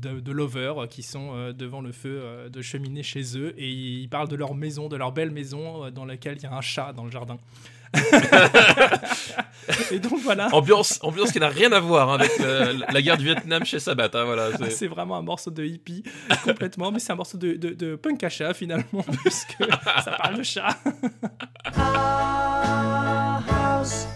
de, 0.00 0.20
de 0.20 0.32
lovers 0.32 0.88
qui 0.88 1.02
sont 1.02 1.32
euh, 1.34 1.52
devant 1.52 1.82
le 1.82 1.92
feu 1.92 2.18
euh, 2.22 2.48
de 2.48 2.62
cheminée 2.62 3.02
chez 3.02 3.36
eux. 3.38 3.52
Et 3.58 3.68
ils 3.68 4.08
parlent 4.08 4.28
de 4.28 4.34
leur 4.36 4.54
maison, 4.54 4.88
de 4.88 4.96
leur 4.96 5.12
belle 5.12 5.30
maison 5.30 5.84
euh, 5.84 5.90
dans 5.90 6.06
laquelle 6.06 6.38
il 6.38 6.42
y 6.44 6.46
a 6.46 6.54
un 6.54 6.62
chat 6.62 6.94
dans 6.94 7.04
le 7.04 7.10
jardin. 7.10 7.36
et 9.90 9.98
donc 9.98 10.18
voilà. 10.20 10.48
Ambiance, 10.54 10.98
ambiance 11.02 11.30
qui 11.32 11.40
n'a 11.40 11.48
rien 11.48 11.72
à 11.72 11.80
voir 11.80 12.10
avec 12.10 12.30
euh, 12.40 12.74
la 12.90 13.02
guerre 13.02 13.16
du 13.18 13.24
Vietnam 13.24 13.64
chez 13.66 13.78
Sabbath. 13.78 14.14
hein, 14.14 14.24
voilà, 14.24 14.56
c'est- 14.56 14.70
C'est 14.70 14.86
vraiment 14.86 15.16
un 15.16 15.22
morceau 15.22 15.50
de 15.50 15.64
hippie 15.64 16.02
complètement, 16.44 16.90
mais 16.90 17.00
c'est 17.00 17.12
un 17.12 17.16
morceau 17.16 17.36
de, 17.38 17.52
de, 17.54 17.70
de 17.70 17.96
punk 17.96 18.22
à 18.24 18.28
chat 18.30 18.54
finalement, 18.54 19.04
puisque 19.24 19.56
ça 20.04 20.16
parle 20.22 20.38
de 20.38 20.42
chat. 20.42 20.76
Our 21.76 23.42
house 23.50 24.06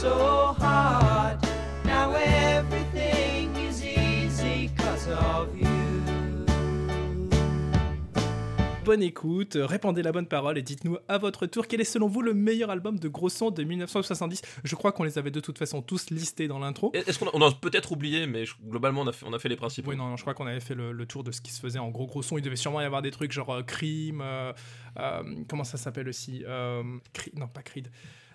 so 0.00 0.54
hard. 0.58 1.38
Now 1.84 2.12
everything 2.14 3.54
is 3.56 3.84
easy 3.84 4.70
cause 4.76 5.08
of 5.08 5.48
you. 5.58 5.66
Bonne 8.84 9.02
écoute, 9.02 9.56
répandez 9.60 10.02
la 10.02 10.10
bonne 10.10 10.26
parole 10.26 10.58
et 10.58 10.62
dites-nous 10.62 10.96
à 11.06 11.18
votre 11.18 11.46
tour 11.46 11.68
quel 11.68 11.80
est 11.80 11.84
selon 11.84 12.08
vous 12.08 12.22
le 12.22 12.34
meilleur 12.34 12.70
album 12.70 12.98
de 12.98 13.08
gros 13.08 13.28
son 13.28 13.50
de 13.50 13.62
1970. 13.62 14.42
Je 14.64 14.74
crois 14.74 14.90
qu'on 14.90 15.04
les 15.04 15.16
avait 15.18 15.30
de 15.30 15.38
toute 15.38 15.58
façon 15.58 15.80
tous 15.82 16.10
listés 16.10 16.48
dans 16.48 16.58
l'intro. 16.58 16.90
Est-ce 16.94 17.18
qu'on 17.18 17.26
a, 17.28 17.30
on 17.34 17.42
a 17.42 17.52
peut-être 17.52 17.92
oublié, 17.92 18.26
mais 18.26 18.46
je- 18.46 18.54
globalement 18.66 19.02
on 19.02 19.06
a 19.06 19.12
fait, 19.12 19.26
on 19.28 19.32
a 19.32 19.38
fait 19.38 19.48
les 19.50 19.56
principaux. 19.56 19.90
Oui, 19.90 19.96
non, 19.96 20.08
non, 20.08 20.16
je 20.16 20.22
crois 20.22 20.34
qu'on 20.34 20.46
avait 20.46 20.60
fait 20.60 20.74
le, 20.74 20.90
le 20.92 21.06
tour 21.06 21.22
de 21.22 21.30
ce 21.30 21.40
qui 21.40 21.52
se 21.52 21.60
faisait 21.60 21.78
en 21.78 21.90
gros 21.90 22.06
gros 22.06 22.22
son. 22.22 22.36
Il 22.38 22.42
devait 22.42 22.56
sûrement 22.56 22.80
y 22.80 22.84
avoir 22.84 23.02
des 23.02 23.10
trucs 23.12 23.30
genre 23.32 23.50
euh, 23.54 23.62
Crime, 23.62 24.22
euh, 24.24 24.52
euh, 24.98 25.22
comment 25.48 25.62
ça 25.64 25.76
s'appelle 25.76 26.08
aussi 26.08 26.42
euh, 26.48 26.82
Creed- 27.12 27.38
Non, 27.38 27.46
pas 27.48 27.62
Creed. 27.62 27.90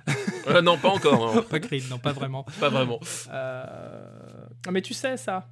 Euh, 0.48 0.62
non, 0.62 0.78
pas 0.78 0.90
encore, 0.90 1.36
hein, 1.38 1.42
Pas 1.50 1.60
Creed, 1.60 1.90
non, 1.90 1.98
pas 1.98 2.12
vraiment. 2.12 2.46
pas 2.60 2.70
vraiment. 2.70 3.00
Euh, 3.32 4.06
mais 4.72 4.84
tu 4.84 4.94
sais 4.94 5.18
ça. 5.18 5.48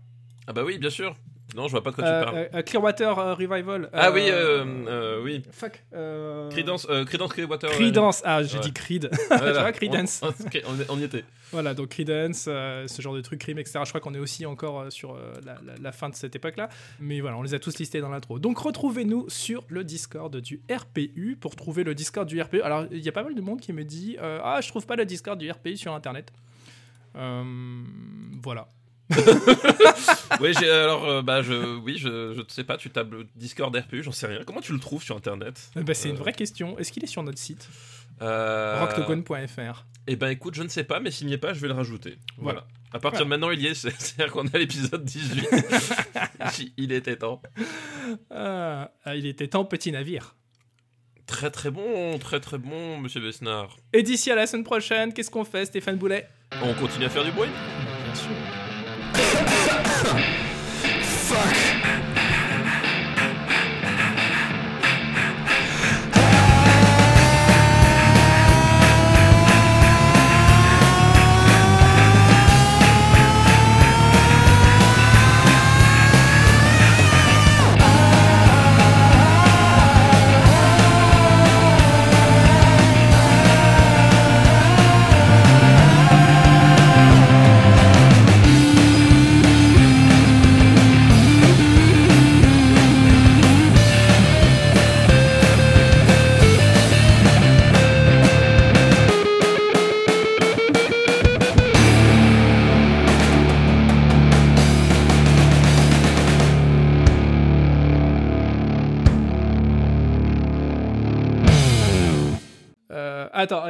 Ah 0.46 0.54
bah 0.54 0.64
oui, 0.64 0.78
bien 0.78 0.92
sûr. 0.92 1.16
Non, 1.56 1.68
je 1.68 1.72
vois 1.72 1.84
pas 1.84 1.92
de 1.92 1.96
quoi 1.96 2.04
Euh, 2.06 2.20
tu 2.20 2.26
parles. 2.26 2.38
euh, 2.38 2.48
euh, 2.56 2.62
Clearwater 2.64 3.20
euh, 3.20 3.34
Revival. 3.36 3.90
ah 3.94 4.08
euh, 4.08 4.12
oui, 4.14 4.22
euh, 4.30 4.66
euh, 4.88 5.22
oui. 5.24 5.44
Fuck. 5.52 5.84
euh, 5.94 6.50
Credence, 6.50 6.88
euh, 6.90 7.06
Credence 7.06 7.34
Clearwater. 7.34 7.70
ouais. 7.70 7.76
Credence. 7.76 8.22
Ah, 8.26 8.42
j'ai 8.44 8.58
Ouais. 8.58 8.64
dit 8.64 8.74
Creed. 8.74 9.10
Voilà. 9.30 9.54
tu 9.54 9.60
vois, 9.60 9.72
Creedence. 9.72 10.22
On, 10.24 10.28
ok, 10.30 10.62
on- 10.90 10.94
on 10.96 11.00
y 11.00 11.04
était. 11.04 11.24
voilà, 11.52 11.74
donc 11.74 11.90
Credence, 11.90 12.46
euh, 12.48 12.88
ce 12.88 13.02
genre 13.02 13.14
de 13.14 13.22
truc, 13.22 13.40
crime, 13.40 13.60
etc. 13.60 13.80
Je 13.84 13.90
crois 13.90 14.02
qu'on 14.02 14.14
est 14.16 14.20
aussi 14.20 14.46
encore 14.46 14.82
euh, 14.82 14.90
sur 14.90 15.12
euh, 15.14 15.34
la, 15.46 15.54
la- 15.66 15.78
la 15.82 15.92
fin 15.92 16.10
de 16.10 16.16
cette 16.16 16.36
époque-là. 16.36 16.70
Mais 17.00 17.22
voilà, 17.22 17.38
on 17.38 17.44
les 17.44 17.54
a 17.54 17.60
tous 17.60 17.78
listés 17.78 18.02
dans 18.02 18.10
l'intro. 18.10 18.40
Donc 18.40 18.58
retrouvez-nous 18.58 19.26
sur 19.30 19.64
le 19.68 19.84
Discord 19.84 20.36
du 20.38 20.62
RPU 20.72 21.38
pour 21.40 21.56
trouver 21.56 21.84
le 21.84 21.94
Discord 21.94 22.28
du 22.28 22.42
RPU. 22.42 22.62
Alors, 22.62 22.86
il 22.92 23.00
y 23.00 23.10
a 23.10 23.12
pas 23.12 23.24
mal 23.24 23.36
de 23.36 23.42
monde 23.42 23.62
qui 23.62 23.74
me 23.74 23.84
dit 23.84 24.18
euh, 24.22 24.40
Ah, 24.44 24.60
je 24.62 24.68
trouve 24.70 24.86
pas 24.86 24.96
le 24.96 25.06
Discord 25.06 25.38
du 25.40 25.52
RPU 25.52 25.78
sur 25.78 25.94
Internet. 25.94 26.32
Euh, 27.16 27.44
voilà. 28.42 28.68
Oui, 30.42 30.56
alors 30.66 31.06
euh, 31.08 31.22
bah 31.22 31.42
je 31.42 31.78
oui, 31.78 31.98
je 31.98 32.34
je 32.34 32.40
ne 32.40 32.46
sais 32.48 32.64
pas, 32.64 32.78
tu 32.78 32.90
tapes 32.90 33.12
le 33.12 33.28
Discord 33.36 33.76
RPU, 33.76 34.02
j'en 34.04 34.12
sais 34.12 34.28
rien. 34.28 34.40
Comment 34.46 34.62
tu 34.62 34.74
le 34.74 34.80
trouves 34.80 35.04
sur 35.04 35.16
internet 35.16 35.70
Euh, 35.78 35.84
bah, 35.84 35.94
c'est 35.94 36.10
une 36.10 36.16
Euh, 36.16 36.20
vraie 36.20 36.34
question. 36.34 36.78
Est-ce 36.80 36.92
qu'il 36.92 37.04
est 37.04 37.08
sur 37.08 37.22
notre 37.24 37.38
site 37.38 37.70
euh, 38.22 38.78
Rocktocon.fr 38.80 39.86
Eh 40.08 40.16
ben 40.16 40.30
écoute, 40.30 40.56
je 40.56 40.64
ne 40.64 40.68
sais 40.70 40.84
pas, 40.84 41.00
mais 41.00 41.12
s'il 41.12 41.28
n'y 41.28 41.34
est 41.34 41.38
pas, 41.38 41.54
je 41.54 41.60
vais 41.60 41.68
le 41.68 41.74
rajouter. 41.74 42.18
Voilà. 42.38 42.62
Voilà. 42.62 42.68
À 42.94 43.00
partir 43.00 43.22
de 43.26 43.30
maintenant, 43.30 43.50
il 43.52 43.62
y 43.62 43.68
est, 43.68 43.74
c'est- 43.74 43.90
c'est-à-dire 44.00 44.32
qu'on 44.34 44.48
a 44.48 44.58
l'épisode 44.58 45.04
18. 45.04 45.48
il 46.78 46.92
était 46.92 47.16
temps. 47.18 47.42
Ah, 48.32 48.90
il 49.16 49.26
était 49.26 49.48
temps, 49.48 49.66
petit 49.66 49.92
navire. 49.92 50.36
Très 51.26 51.52
très 51.52 51.72
bon, 51.72 52.18
très 52.20 52.40
très 52.40 52.58
bon, 52.58 52.98
monsieur 53.00 53.22
Besnard. 53.22 53.78
Et 53.94 54.04
d'ici 54.04 54.30
à 54.32 54.36
la 54.36 54.46
semaine 54.46 54.64
prochaine, 54.66 55.14
qu'est-ce 55.14 55.32
qu'on 55.32 55.46
fait, 55.46 55.66
Stéphane 55.66 55.96
Boulet? 55.98 56.28
On 56.64 56.74
continue 56.74 57.06
à 57.06 57.10
faire 57.10 57.24
du 57.24 57.32
bruit? 57.32 57.50
Bien 58.06 58.16
sûr. 58.16 58.30
Euh, 61.34 61.63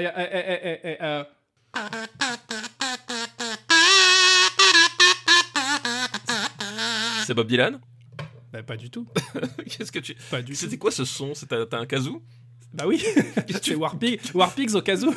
euh, 0.06 1.24
C'est 7.26 7.34
Bob 7.34 7.48
Dylan? 7.48 7.80
Bah, 8.52 8.62
pas 8.63 8.78
du 8.78 8.89
tout. 8.89 9.08
Qu'est-ce 9.66 9.92
que 9.92 10.00
tu. 10.00 10.16
Pas 10.30 10.42
du 10.42 10.54
tout. 10.54 10.60
C'était 10.60 10.78
quoi 10.78 10.92
ce 10.92 11.06
son? 11.06 11.34
T'as 11.48 11.80
un 11.80 11.86
kazoo? 11.86 12.22
Bah 12.74 12.86
oui, 12.88 13.04
c'est 13.62 13.76
Warpig, 13.76 14.20
Warpigs 14.34 14.74
au 14.76 14.80
où. 14.80 14.82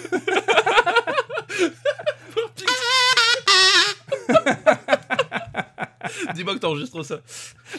Dis-moi 6.35 6.55
que 6.55 6.59
t'enregistres 6.59 7.03
ça. 7.05 7.21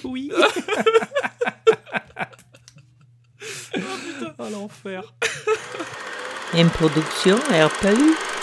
Oui. 0.04 0.32
oh 4.40 4.50
l'enfer. 4.52 5.14
Une 6.54 6.70
production 6.70 7.36
RPU. 7.52 8.37